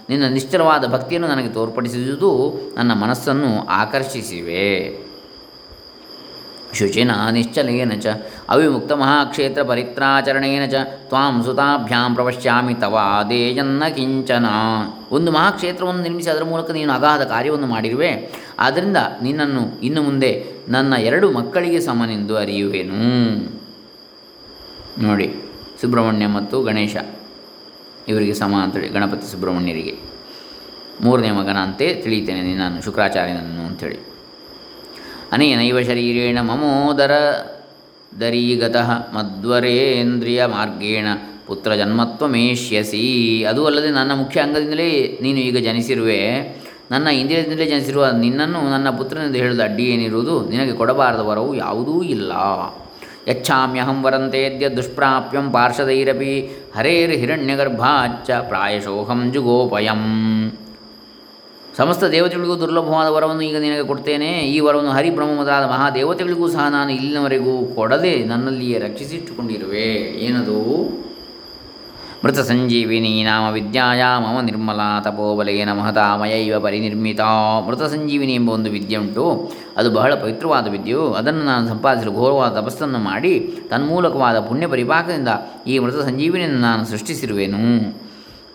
ನಿನ್ನ 0.09 0.25
ನಿಶ್ಚಲವಾದ 0.29 0.85
ಭಕ್ತಿಯನ್ನು 0.93 1.29
ನನಗೆ 1.29 1.49
ತೋರ್ಪಡಿಸಿದುದು 1.49 2.31
ನನ್ನ 2.77 2.93
ಮನಸ್ಸನ್ನು 2.93 3.67
ಆಕರ್ಷಿಸಿವೆ. 3.67 4.67
ಶುಚಿನ 6.73 7.11
ನಿಶ್ಚಲೇನ 7.31 7.93
ಚ 7.93 8.07
ಅವಿಮುಕ್ತ 8.49 8.93
ಮಹಾಕ್ಷೇತ್ರ 8.93 9.63
ಪರಿತ್ರಾಚರಣೇನ 9.63 10.71
ಚ 10.71 10.75
ತ್ವಾಂ 11.09 11.45
ಸುತಾಭ್ಯಾಂ 11.45 12.15
ಪ್ರವಶ್ಯಾಮಿ 12.15 12.75
ತವಾ 12.75 13.23
ದೇಯನ್ನ 13.23 13.85
ಕಿಂಚನ 13.89 14.47
ಒಂದು 15.13 15.33
ಮಹಾಕ್ಷೇತ್ರವನ್ನು 15.33 16.03
ನಿರ್ಮಿಸಿ 16.03 16.31
ಅದರ 16.31 16.45
ಮೂಲಕ 16.45 16.71
ನೀನು 16.71 16.93
ಅಗಾಧ 16.93 17.23
ಕಾರ್ಯವನ್ನು 17.23 17.67
ಮಾಡಿರುವೆ. 17.67 18.33
ಆದ್ದರಿಂದ 18.59 18.97
ನಿನ್ನನ್ನು 19.23 19.81
ಇನ್ನು 19.81 20.03
ಮುಂದೆ 20.03 20.45
ನನ್ನ 20.69 20.95
ಎರಡು 20.95 21.31
ಮಕ್ಕಳಿಗೆ 21.31 21.81
ಸಮನೆಂದು 21.81 22.37
ಅರಿಯುವೆನು. 22.37 23.01
ನೋಡಿ, 25.03 25.35
ಸುಬ್ರಹ್ಮಣ್ಯ 25.81 26.27
ಮತ್ತು 26.27 26.63
ಗಣೇಶ. 26.63 26.97
ಇವರಿಗೆ 28.09 28.35
ಸಮ 28.35 28.55
ಅಂತೇಳಿ 28.63 28.89
ಗಣಪತಿ 28.89 29.33
ಸುಬ್ರಹ್ಮಣ್ಯರಿಗೆ. 29.33 29.99
ಮೂರನೇ 31.01 31.31
ಮಗನ 31.31 31.57
ಅಂತೆ 31.57 31.95
ತಿಳಿಯುತ್ತೇನೆ 31.95 32.43
ನಿನ್ನನ್ನು, 32.43 32.83
ಶುಕ್ರಾಚಾರ್ಯನನ್ನು 32.83 33.67
ಅಂಥೇಳಿ. 33.67 34.16
ಅನೇನೈವ 35.33 35.83
ಶರೀರೇಣ 35.83 36.39
ಮಮೋದರ 36.41 37.11
ದರೀಗತಃ 38.21 38.91
ಮಧ್ವರೇಂದ್ರಿಯ 38.91 40.47
ಮಾರ್ಗೇಣ. 40.47 41.07
ಪುತ್ರ 41.47 41.75
ಜನ್ಮತ್ವಮೇಷ್ಯಸಿ. 41.75 43.45
ಅದು 43.45 43.67
ಅಲ್ಲದೆ 43.67 43.91
ನನ್ನ 43.91 44.15
ಮುಖ್ಯ 44.15 44.41
ಅಂಗದಿಂದಲೇ 44.41 45.19
ನೀನು 45.23 45.39
ಈಗ 45.39 45.57
ಜನಿಸಿರುವೆ. 45.57 46.41
ನನ್ನ 46.91 47.07
ಇಂದ್ರಿಯದಿಂದಲೇ 47.07 47.67
ಜನಿಸಿರುವ 47.67 48.11
ನಿನ್ನನ್ನು 48.11 48.61
ನನ್ನ 48.61 48.91
ಪುತ್ರನೆಂದು 48.91 49.39
ಹೇಳಿದ 49.39 49.61
ಅಡ್ಡಿ 49.61 49.85
ಏನಿರುವುದು 49.85 50.49
ನಿನಗೆ 50.49 50.73
ಕೊಡಬಾರದ 50.73 51.21
ವರವು 51.21 51.55
ಯಾವುದೂ 51.55 52.03
ಇಲ್ಲ. 52.03 52.33
ಯಚ್ಛಾಮ್ಯಹಂ 53.29 54.05
ವರಂತೆದ್ಯ 54.05 54.69
ದುಷ್ಪ್ರಾಪ್ಯಂ 54.69 55.53
ಪಾರ್ಶ್ವದೈರಪಿ 55.53 56.63
ಹರೇರ್ 56.77 57.13
ಹಿರಣ್ಯಗರ್ಭಾಚ್ಚ 57.13 58.31
ಪ್ರಾಯಶೋಹಂ 58.31 59.33
ಜುಗೋಪಯಂ. 59.33 60.53
ಸಮಸ್ತ 61.77 62.05
ದೇವತೆಗಳಿಗೂ 62.05 62.59
ದುರ್ಲಭವಾದ 62.59 63.09
ವರವನ್ನು 63.09 63.43
ಈಗ 63.43 63.57
ನಿನಗೆ 63.57 63.83
ಕೊಡ್ತೇನೆ. 63.83 64.27
ಈ 64.27 64.61
ವರವನ್ನು 64.61 64.91
ಹರಿಬ್ರಹ್ಮ 64.91 65.37
ಮೊದಲಾದ 65.37 65.65
ಮಹಾದೇವತೆಗಳಿಗೂ 65.65 66.49
ಸಹ 66.49 66.69
ನಾನು 66.71 66.93
ಇಲ್ಲಿನವರೆಗೂ 66.93 67.67
ಕೊಡದೆ 67.75 68.25
ನನ್ನಲ್ಲಿಯೇ 68.25 68.79
ರಕ್ಷಿಸಿಟ್ಟುಕೊಂಡಿರುವೆ. 68.79 69.89
ಏನದು? 70.19 70.85
ಮೃತ 72.25 72.39
ಸಂಜೀವಿನಿ 72.39 73.25
ನಾಮ 73.25 73.53
ವಿದ್ಯಾಯ 73.53 74.03
ಮಮ 74.19 74.41
ನಿರ್ಮಲಾ 74.41 75.01
ತಪೋಬಲೇನ 75.01 75.73
ಮಹತಾ 75.73 76.17
ಮಯೈವ 76.17 76.61
ಪರಿನಿರ್ಮಿತ. 76.61 77.21
ಮೃತ 77.67 77.83
ಸಂಜೀವಿನಿ 77.83 78.35
ಎಂಬ 78.35 78.51
ಒಂದು 78.51 78.71
ವಿದ್ಯೆ 78.71 78.97
ಉಂಟು. 78.97 79.53
ಅದು 79.77 79.91
ಬಹಳ 79.91 80.15
ಪವಿತ್ರವಾದ 80.15 80.69
ವಿದ್ಯೆಯು. 80.69 81.13
ಅದನ್ನು 81.13 81.43
ನಾನು 81.43 81.69
ಸಂಪಾದಿಸಲು 81.69 82.13
ಘೋರವಾದ 82.13 82.61
ತಪಸ್ಸನ್ನು 82.61 82.99
ಮಾಡಿ 82.99 83.59
ತನ್ಮೂಲಕವಾದ 83.71 84.41
ಪುಣ್ಯ 84.41 84.67
ಪರಿಪಾಕದಿಂದ 84.67 85.29
ಈ 85.67 85.79
ಮೃತ 85.79 85.95
ಸಂಜೀವಿನಿಯನ್ನು 85.95 86.61
ನಾನು 86.61 86.85
ಸೃಷ್ಟಿಸಿರುವೆನು. 86.85 87.93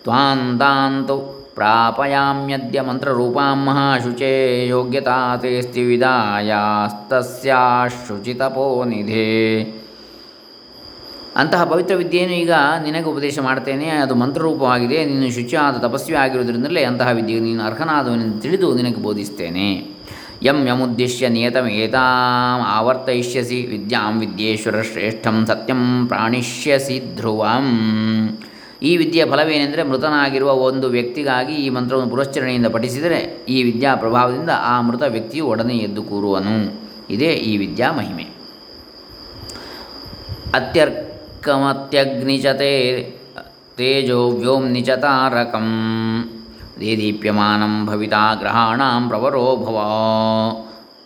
ತ್ವಾಂತಾಂತು 0.03 1.40
ಪ್ರಾಪಯಾಮ್ಯದ್ಯ 1.55 2.81
ಮಂತ್ರರೂಪಾಂ 2.81 3.65
ಮಹಾಶುಚೆ 3.65 4.67
ಯೋಗ್ಯತಾ 4.67 5.37
ತೇಸ್ತಿ 5.37 5.83
ವಿದಾಯಾಸ್ತಸ್ಯಾಶುಚಿತಪೋ 5.83 8.83
ನಿಧೇ 8.83 9.83
ಅಂತಹ 11.35 11.63
ಪವಿತ್ರ 11.63 11.95
ವಿದ್ಯೆಯನ್ನು 11.95 12.35
ಈಗ 12.35 12.51
ನಿನಗೆ 12.83 13.03
ಉಪದೇಶ 13.03 13.39
ಮಾಡ್ತೇನೆ. 13.39 13.89
ಅದು 13.89 14.15
ಮಂತ್ರರೂಪವಾಗಿದೆ. 14.15 15.05
ನೀನು 15.05 15.31
ಶುಚಿಯಾದ 15.31 15.77
ತಪಸ್ವಿ 15.77 16.15
ಆಗಿರುವುದರಿಂದಲೇ 16.15 16.83
ಅಂತಹ 16.83 17.11
ವಿದ್ಯೆಗೆ 17.11 17.43
ನೀನು 17.43 17.63
ಅರ್ಹನಾದವನೆಂದು 17.63 18.41
ತಿಳಿದು 18.41 18.75
ನಿನಗೆ 18.75 18.95
ಬೋಧಿಸ್ತೇನೆ. 18.95 19.87
ಯಂ 20.43 20.67
ಯಮುದ್ದೇಶ್ಯ 20.67 21.29
ನಿಯತಮೇತಾಂ 21.29 22.67
ಆವರ್ತಯಿಷ್ಯಸಿ 22.67 23.65
ವಿದ್ಯಾಂ 23.65 24.19
ವಿದ್ಯೇಶ್ವರ 24.19 24.81
ಶ್ರೇಷ್ಠಂ 24.81 25.45
ಸತ್ಯಂ 25.45 26.07
ಪ್ರಾಣಿಷ್ಯಸಿ 26.07 27.15
ಧ್ರುವಂ. 27.15 27.67
ಈ 28.81 28.97
ವಿದ್ಯೆಯ 28.97 29.25
ಫಲವೇನೆಂದರೆ 29.25 29.83
ಮೃತನಾಗಿರುವ 29.83 30.53
ಒಂದು 30.53 30.87
ವ್ಯಕ್ತಿಗಾಗಿ 30.87 31.53
ಈ 31.53 31.69
ಮಂತ್ರವನ್ನು 31.69 32.09
ಪುರಶ್ಚರಣೆಯಿಂದ 32.09 32.67
ಪಠಿಸಿದರೆ 32.67 33.45
ಈ 33.49 33.63
ವಿದ್ಯಾ 33.63 33.95
ಪ್ರಭಾವದಿಂದ 33.95 34.49
ಆ 34.61 34.81
ಮೃತ 34.81 35.01
ವ್ಯಕ್ತಿಯು 35.01 35.45
ಒಡನೆ 35.45 35.77
ಎದ್ದು 35.77 36.03
ಕೂರುವನು. 36.03 36.81
ಇದೇ 37.09 37.25
ಈ 37.25 37.57
ವಿದ್ಯಾ 37.57 37.91
ಮಹಿಮೆ. 37.91 38.27
ಅತ್ಯರ್ಕಮತ್ಯಗ್ನಿಚತೆ, 40.53 43.13
ತೇಜೋ 43.77 44.29
ವ್ಯೋಮ್ನಿ 44.29 44.81
ಚ 44.81 44.89
ತಾರಕಂ 44.89 45.69
ದೇದೀಪ್ಯಮಾನಂ 46.79 47.85
ಭವಿತಾ 47.85 48.35
ಗ್ರಹಾಣಾಂ 48.35 49.09
ಪ್ರವರೋ 49.09 49.55
ಭವ. 49.55 49.77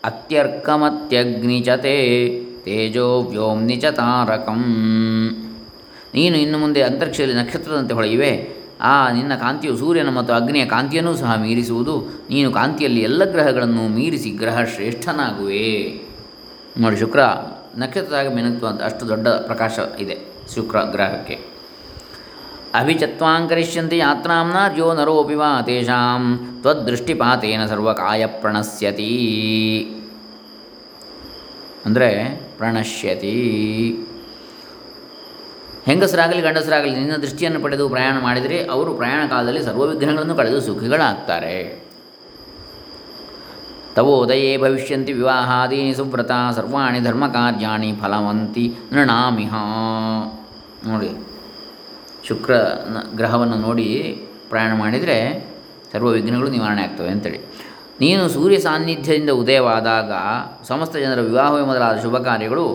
ಅತ್ಯರ್ಕಮತ್ಯಗ್ನಿಚತೆ, 0.03 2.39
ತೇಜೋ 2.65 3.21
ವ್ಯೋಮ್ನಿ 3.21 3.75
ಚ 3.75 3.85
ತಾರಕಂ 3.85 5.44
ನೀನು 6.15 6.37
ಇನ್ನು 6.37 6.57
ಮುಂದೆ 6.57 6.81
ಅಂತರಿಕ್ಷದಲ್ಲಿ 6.81 7.33
ನಕ್ಷತ್ರದಂತೆ 7.33 7.93
ಹೊಳೆಯುವೆ. 7.93 8.65
ಆ, 8.81 9.11
ನಿನ್ನ 9.11 9.35
ಕಾಂತಿಯು 9.35 9.77
ಸೂರ್ಯನ 9.77 10.09
ಮತ್ತು 10.09 10.33
ಅಗ್ನಿಯ 10.33 10.65
ಕಾಂತಿಯನ್ನೂ 10.65 11.15
ಸಹ 11.15 11.41
ಮೀರಿಸುವುದು. 11.41 12.25
ನೀನು 12.29 12.51
ಕಾಂತಿಯಲ್ಲಿ 12.51 13.01
ಎಲ್ಲ 13.01 13.25
ಗ್ರಹಗಳನ್ನು 13.25 13.87
ಮೀರಿಸಿ 13.87 14.29
ಗ್ರಹ 14.29 14.63
ಶ್ರೇಷ್ಠನಾಗುವೆ 14.63 16.01
ನೋಡಿ, 16.77 16.97
ಶುಕ್ರ 16.97 17.19
ನಕ್ಷತ್ರದಾಗ 17.77 18.33
ಮಿನುಗ್ತು 18.33 18.67
ಅಂತ 18.67 18.83
ಅಷ್ಟು 18.83 19.07
ದೊಡ್ಡ 19.07 19.27
ಪ್ರಕಾಶ 19.27 19.79
ಇದೆ 19.99 20.17
ಶುಕ್ರ 20.55 20.81
ಗ್ರಹಕ್ಕೆ. 20.81 21.39
ಅಭಿಚತ್ವಾಂಕರಿಷ್ಯಂತೆ 22.73 23.97
ಯಾತ್ರಾಂನ 23.97 24.75
ಜೋ 24.77 24.93
ನರೋಪಿ 24.93 25.35
ವಾ 25.35 25.61
ತೇಷಾಂ 25.61 26.57
ತ್ವದೃಷ್ಟಿಪಾತೇನ 26.61 27.65
ಸರ್ವಕಾಯ 27.65 28.25
ಪ್ರಣಶ್ಯತಿ. 28.25 29.37
ಅಂದರೆ 31.85 32.41
ಪ್ರಣಶ್ಯತಿ. 32.57 34.04
ಹೆಂಗಸರಾಗಲಿ, 35.85 36.41
ಗಂಡಸರಾಗಲಿ, 36.41 36.95
ನಿನ್ನ 36.95 37.15
ದೃಷ್ಟಿಯನ್ನು 37.15 37.59
ಪಡೆದು 37.59 37.89
ಪ್ರಯಾಣ 37.89 38.15
ಮಾಡಿದರೆ 38.19 38.65
ಅವರು 38.65 38.93
ಪ್ರಯಾಣ 38.93 39.27
ಕಾಲದಲ್ಲಿ 39.29 39.63
ಸರ್ವ 39.63 39.81
ವಿಘ್ನಗಳನ್ನು 39.81 40.35
ಕಳೆದು 40.35 40.61
ಸುಖಿಗಳಾಗ್ತಾರೆ. 40.61 41.85
ತವೋದಯೇ 43.95 44.57
ಭವಿಷ್ಯಂತಿ 44.57 45.13
ವಿವಾಹಾದೀನಿ 45.13 45.93
ಸುವ್ರತ, 45.93 46.31
ಸರ್ವಾಣಿ 46.55 46.99
ಧರ್ಮಕಾರ್ಯಾಣಿ 46.99 47.93
ಫಲವಂತಿ 48.01 48.77
ನೃಣಾಮಿಹ. 48.91 49.53
ನೋಡಿ, 50.87 51.11
ಶುಕ್ರ 52.27 52.53
ಗ್ರಹವನ್ನು 53.15 53.55
ನೋಡಿ 53.55 53.87
ಪ್ರಯಾಣ 54.49 54.73
ಮಾಡಿದರೆ 54.73 55.17
ಸರ್ವ 55.93 56.07
ವಿಘ್ನಗಳು 56.07 56.49
ನಿವಾರಣೆ 56.49 56.81
ಆಗ್ತವೆ 56.81 57.09
ಅಂತೇಳಿ. 57.09 57.39
ನೀನು 57.99 58.29
ಸೂರ್ಯ 58.29 58.57
ಸಾನ್ನಿಧ್ಯದಿಂದ 58.59 59.29
ಉದಯವಾದಾಗ 59.29 60.11
ಸಮಸ್ತ 60.67 60.95
ಜನರ 60.95 61.21
ವಿವಾಹವೇ 61.21 61.61
ಮೊದಲಾದ 61.61 62.01
ಶುಭ 62.01 62.17
ಕಾರ್ಯಗಳು, 62.17 62.65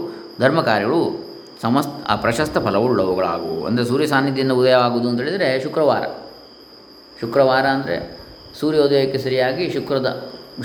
ಧರ್ಮ 0.41 0.61
ಕಾರ್ಯಗಳು 0.61 1.30
ಸಮಸ್ತ, 1.63 1.91
ಆ 2.09 2.17
ಪ್ರಶಸ್ತ 2.17 2.59
ಫಲವುಳ್ಳವುಗಳಾಗುವು. 2.59 3.67
ಅಂದರೆ 3.67 3.85
ಸೂರ್ಯ 3.85 4.07
ಸಾನ್ನಿಧ್ಯದಿಂದ 4.07 4.53
ಉದಯವಾಗುವುದು 4.53 5.09
ಅಂತ 5.09 5.21
ಹೇಳಿದರೆ 5.21 5.61
ಶುಕ್ರವಾರ. 5.61 6.05
ಶುಕ್ರವಾರ 7.21 7.67
ಅಂದರೆ 7.67 7.97
ಸೂರ್ಯೋದಯಕ್ಕೆ 8.61 9.19
ಸರಿಯಾಗಿ 9.19 9.71
ಶುಕ್ರದ, 9.71 10.09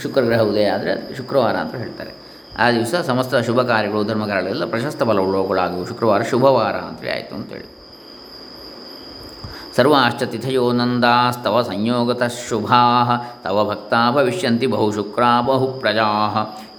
ಶುಕ್ರ 0.02 0.22
ಗ್ರಹ 0.22 0.42
ಉದಯ 0.42 0.68
ಆದರೆ 0.70 1.16
ಶುಕ್ರವಾರ 1.16 1.56
ಅಂತ 1.56 1.76
ಹೇಳ್ತಾರೆ. 1.76 2.14
ಆ 2.60 2.72
ದಿವಸ 2.72 2.96
ಸಮಸ್ತ 3.06 3.36
ಶುಭ 3.36 3.62
ಕಾರ್ಯಗಳು 3.62 4.04
ಧರ್ಮ 4.04 4.26
ಕಾರ್ಯಗಳೆಲ್ಲ 4.28 4.66
ಪ್ರಶಸ್ತ 4.66 5.04
ಫಲವುಳ್ಳವುಗಳಾಗುವು. 5.04 5.88
ಶುಕ್ರವಾರ 5.88 6.22
ಶುಭವಾರ 6.24 6.76
ಅಂತೇಳಿ 6.76 7.12
ಆಯಿತು 7.12 7.36
ಅಂತೇಳಿ 7.36 7.68
ಸರ್ವಾಶ್ಚ 9.76 10.24
ತಿಥಯೋ 10.24 10.72
ನಂದಾಸ್ತವ 10.72 11.62
ಸಂಯೋಗತಃ 11.62 12.28
ಶುಭಾ 12.50 12.82
ತವ 13.44 13.66
ಭಕ್ತಾ 13.70 14.12
ಭವಿಷ್ಯಂತಿ 14.12 14.68
ಬಹು 14.68 14.92
ಶುಕ್ರಾ 14.92 15.42
ಬಹು 15.42 15.68
ಪ್ರಜಾ 15.80 16.08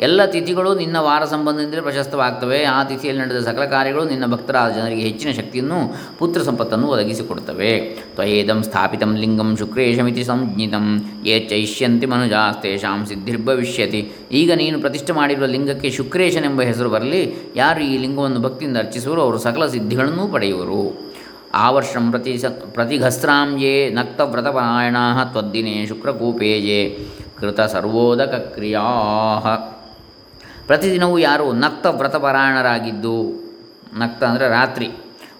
ಎಲ್ಲ 0.00 0.24
ತಿಥಿಗಳು 0.24 0.74
ನಿನ್ನ 0.74 0.96
ವಾರ 0.96 1.24
ಸಂಬಂಧದಿಂದಲೇ 1.24 1.80
ಪ್ರಶಸ್ತವಾಗ್ತವೆ. 1.80 2.64
ಆ 2.64 2.84
ತಿಥಿಯಲ್ಲಿ 2.84 3.22
ನಡೆದ 3.22 3.38
ಸಕಲ 3.38 3.64
ಕಾರ್ಯಗಳು 3.64 4.04
ನಿನ್ನ 4.04 4.26
ಭಕ್ತರಾದ 4.26 4.72
ಜನರಿಗೆ 4.72 5.02
ಹೆಚ್ಚಿನ 5.02 5.30
ಶಕ್ತಿಯನ್ನು, 5.30 5.96
ಪುತ್ರ 6.18 6.42
ಸಂಪತ್ತನ್ನು 6.42 6.86
ಒದಗಿಸಿಕೊಡುತ್ತವೆ. 6.86 7.80
ತ್ವಯೇದಂ 8.14 8.62
ಸ್ಥಾಪಿತಂ 8.62 9.16
ಲಿಂಗಂ 9.16 9.56
ಶುಕ್ರೇಶಮಿತಿ 9.56 10.24
ಸಂಜ್ಞಿತಂ. 10.24 11.04
ಯೇ 11.24 11.40
ಚೈಷ್ಯಂತಿ 11.40 12.06
ಮನುಜಾಸ್ತೇಷಾಂ 12.06 13.06
ಸಿದ್ಧಿರ್ಭವಿಷ್ಯತಿ. 13.06 14.12
ಈಗ 14.32 14.52
ನೀನು 14.52 14.80
ಪ್ರತಿಷ್ಠೆ 14.80 15.12
ಮಾಡಿರುವ 15.12 15.46
ಲಿಂಗಕ್ಕೆ 15.46 15.90
ಶುಕ್ರೇಶನೆಂಬ 15.90 16.62
ಹೆಸರು 16.62 16.90
ಬರಲಿ. 16.90 17.52
ಯಾರು 17.56 17.80
ಈ 17.80 17.98
ಲಿಂಗವನ್ನು 17.98 18.40
ಭಕ್ತಿಯಿಂದ 18.40 18.76
ಅರ್ಚಿಸುವರು 18.76 19.22
ಅವರು 19.22 19.38
ಸಕಲ 19.38 19.66
ಸಿದ್ಧಿಗಳನ್ನು 19.66 20.28
ಪಡೆಯುವರು. 20.28 21.14
ಆವರ್ಷಂ 21.54 22.10
ಪ್ರತಿ 22.10 22.38
ಸ, 22.38 22.44
ಪ್ರತಿಘಸ್ರಾಂ 22.46 23.58
ಯೇ 23.58 23.90
ನಕ್ತವ್ರತಪರಾಯಣಾ 23.90 25.24
ತ್ವದ್ದಿನೇ 25.24 25.86
ಶುಕ್ರಕೂಪೇ 25.86 26.58
ಯೇ. 26.58 27.06
ಕೃತ 27.40 27.60
ಸರ್ವೋದಕ 27.60 28.34
ಕ್ರಿಯಾ 28.54 28.82
ಪ್ರತಿದಿನವೂ 30.66 31.18
ಯಾರು 31.18 31.52
ನಕ್ತ 31.52 31.86
ವ್ರತಪರಾಯಣರಾಗಿದ್ದು, 31.86 33.18
ನಕ್ತ 33.98 34.24
ಅಂದರೆ 34.24 34.48
ರಾತ್ರಿ. 34.48 34.88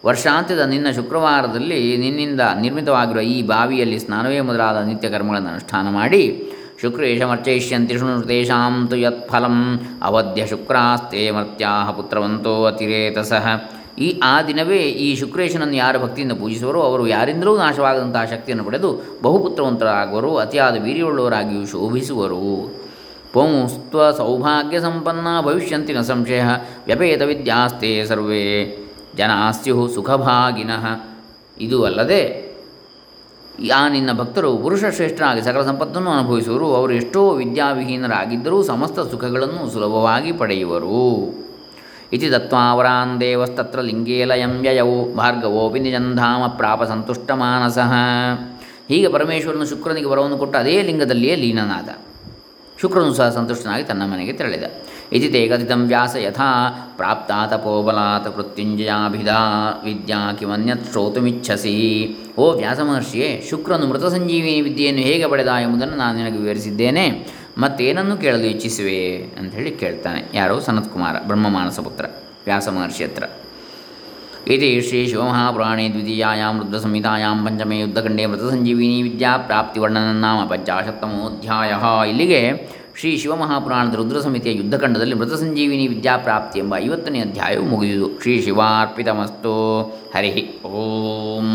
ವರ್ಷಾಂತ್ಯದ 0.06 0.60
ನಿನ್ನ 0.60 0.88
ಶುಕ್ರವಾರದಲ್ಲಿ 0.90 1.96
ನಿನ್ನಿಂದ 1.96 2.40
ನಿರ್ಮಿತವಾಗಿರುವ 2.60 3.22
ಈ 3.22 3.42
ಬಾವಿಯಲ್ಲಿ 3.42 3.98
ಸ್ನಾನವೇ 3.98 4.40
ಮೊದಲಾದ 4.40 4.84
ನಿತ್ಯ 4.84 5.08
ಕರ್ಮಗಳನ್ನು 5.08 5.50
ಅನುಷ್ಠಾನ 5.50 5.86
ಮಾಡಿ, 5.90 6.22
ಶುಕ್ರೇಶಮರ್ಚಯಿಷ್ಯಂತಿ 6.80 7.94
ಶೃಣುತೇಷಾಂ 7.98 8.86
ತು 8.90 8.96
ಯತ್ಫಲಂ 8.96 9.58
ಅವಧ್ಯ 10.02 10.46
ಶುಕ್ರಾಸ್ತೆ 10.46 11.30
ಮರ್ತ್ಯಾಹ 11.30 11.90
ಪುತ್ರವಂತೋ 11.90 12.64
ಅತಿರೇತಸಃ. 12.64 13.46
ಈ 13.98 14.20
ಆ 14.22 14.42
ದಿನವೇ 14.42 14.78
ಈ 14.78 15.16
ಶುಕ್ರೇಶನನ್ನು 15.16 15.74
ಯಾರು 15.74 15.98
ಭಕ್ತಿಯಿಂದ 15.98 16.32
ಪೂಜಿಸುವರೋ 16.32 16.80
ಅವರು 16.82 17.06
ಯಾರಿಂದಲೂ 17.06 17.56
ನಾಶವಾಗದಂತಹ 17.56 18.24
ಶಕ್ತಿಯನ್ನು 18.24 18.64
ಪಡೆದು 18.64 19.18
ಬಹುಪುತ್ರವಂತರಾಗುವರು, 19.22 20.36
ಅತಿಯಾದ 20.36 20.76
ವೀರ್ಯವುಳ್ಳವರಾಗಿಯೂ 20.82 21.64
ಶೋಭಿಸುವರು. 21.66 22.85
ಪೌಂಸ್ತ್ವ 23.36 24.10
ಸೌಭಾಗ್ಯ 24.20 24.80
ಸಂಪನ್ನ 24.80 25.28
ಭವಿಷ್ಯಂತಿ 25.46 25.92
ನ 25.92 26.00
ಸಂಶಯ 26.10 26.42
ವ್ಯಪೇತ 26.86 27.22
ವಿದ್ಯಾಸ್ತೆ 27.30 27.92
ಸರ್ವೇ 28.06 28.42
ಜನಾಸ್ಯು 29.18 29.76
ಸುಖಭಾಗಿನ. 29.94 30.72
ಇದು 31.60 31.78
ಅಲ್ಲದೆ 31.84 32.22
ಆ 33.76 33.82
ನಿನ್ನ 33.88 34.10
ಭಕ್ತರು 34.12 34.50
ಪುರುಷ 34.56 34.84
ಶ್ರೇಷ್ಠರಾಗಿ 34.96 35.42
ಸಕಲ 35.44 35.62
ಸಂಪತ್ತನ್ನು 35.62 36.10
ಅನುಭವಿಸುವರು, 36.10 36.66
ಅವರು 36.74 36.92
ಎಷ್ಟೋ 36.92 37.20
ವಿದ್ಯಾವಿಹೀನರಾಗಿದ್ದರೂ 37.40 38.58
ಸಮಸ್ತ 38.62 39.06
ಸುಖಗಳನ್ನು 39.12 39.62
ಸುಲಭವಾಗಿ 39.72 40.32
ಪಡೆಯುವರು. 40.32 40.98
ಇತಿ 42.12 42.28
ದತ್ವಾವರಾನ್ 42.32 43.14
ದೇವಸ್ತತ್ರ 43.20 43.78
ಲಿಂಗೇಲಯಂ 43.80 44.52
ಲಯಂ 44.52 44.66
ಯಯೌ 44.66 44.90
ಭಾರ್ಗವೋಪಿ 45.16 45.80
ನಿಜಂಧಾಮ 45.80 46.42
ಪ್ರಾಪ 46.58 46.82
ಸಂತುಷ್ಟ 46.82 47.30
ಮಾನಸಃ 47.30 47.92
ಹೀಗೆ 48.88 49.08
ಪರಮೇಶ್ವರನು 49.08 49.66
ಶುಕ್ರನಿಗೆ 49.66 50.06
ವರವನ್ನು 50.06 50.38
ಕೊಟ್ಟು 50.38 50.58
ಅದೇ 50.58 50.76
ಲಿಂಗದಲ್ಲಿಯೇ 50.82 51.36
ಲೀನನಾದ. 51.36 51.88
ಶುಕ್ರನು 52.80 53.14
ಸಹ 53.14 53.28
ಸಂತುಷ್ಟನಾಗಿ 53.28 53.84
ತನ್ನ 53.84 54.02
ಮನೆಗೆ 54.02 54.32
ತೆರಳಿದ. 54.32 54.64
ಇತಿ 55.12 55.28
ತೇ 55.28 55.48
ಕಥಿತಂ 55.48 55.88
ವ್ಯಾಸ 55.88 56.16
ಯಥಾ 56.16 56.70
ಪ್ರಾಪ್ತ 56.96 57.32
ತಪೋಬಲಾತ್ 57.50 58.36
ಮೃತ್ಯುಂಜಯಾಭಿಧಾ 58.36 59.70
ವಿದ್ಯಾ 59.84 60.32
ಕಿಮನ್ಯತ್ 60.32 60.90
ಶ್ರೋತುಮಿಚ್ಛಸಿ. 60.90 62.08
ಓ 62.38 62.52
ವ್ಯಾಸ 62.52 62.80
ಮಹರ್ಷಿಯೇ, 62.80 63.46
ಶುಕ್ರನು 63.50 63.86
ಮೃತ 63.86 64.04
ಸಂಜೀವಿನಿ 64.04 64.60
ವಿದ್ಯೆಯನ್ನು 64.60 65.02
ಹೇಗೆ 65.02 65.26
ಪಡೆದ 65.26 65.48
ಎಂಬುದನ್ನು 65.48 65.96
ನಾನು 65.96 66.18
ನಿನಗೆ 66.18 66.38
ವಿವರಿಸಿದ್ದೇನೆ. 66.38 67.26
ಮತ್ತೇನನ್ನು 67.58 68.16
ಕೇಳಲು 68.16 68.44
ಇಚ್ಛಿಸುವೆ? 68.44 69.16
ಹೇಳಿ 69.52 69.70
ಕೇಳ್ತಾನೆ. 69.70 70.24
ಯಾರೋ 70.34 70.60
ಸನತ್ಕುಮಾರ 70.60 71.16
ಬ್ರಹ್ಮ 71.26 71.68
ಪುತ್ರ 71.68 72.04
ವ್ಯಾಸ 72.44 72.68
ಮಹರ್ಷಿ 72.68 73.04
ಹತ್ರ. 73.04 73.24
ದ್ವಿತೀಯಾಂ 75.92 76.58
ರುದ್ರಸಂಹಿತಾಯಾಂ 76.58 77.46
ಪಂಚಮೇ 77.46 77.78
ಯುದ್ಧಖಂಡೇ 77.78 78.26
ಮೃತಸಂಜೀವಿನಿ 78.26 79.02
ವಿದ್ಯಾ 79.02 79.36
ಪ್ರಾಪ್ತಿವರ್ಣನ 79.36 80.12
ನಾಮ 80.20 80.48
ಪಂಚಾಶತ್ತಮೋಧ್ಯಾಯ 80.48 81.72
ಇಲ್ಲಿಗೆ 82.08 82.40
ಶ್ರೀ 83.00 83.16
ಶಿವಮಹಾಪುರಾಣದ 83.16 83.94
ರುದ್ರ 83.94 84.20
ಸಮಿತಿಯ 84.20 84.52
ಯುದ್ಧಖಂಡದಲ್ಲಿ 84.56 85.14
ಮೃತಸಂಜೀವಿನಿ 85.14 85.86
ವಿದ್ಯಾಪ್ರಾಪ್ತಿ 85.86 86.58
ಎಂಬ 86.58 86.76
ಐವತ್ತನೇ 86.76 87.20
ಅಧ್ಯಾಯವು 87.20 87.64
ಮುಗಿದುದು 87.64 88.22
ಶ್ರೀ 88.22 88.40
ಶಿವಾರ್ಪಿತಮಸ್ತು. 88.42 89.82
ಹರಿ 90.14 90.60
ಓಂ. 90.64 91.50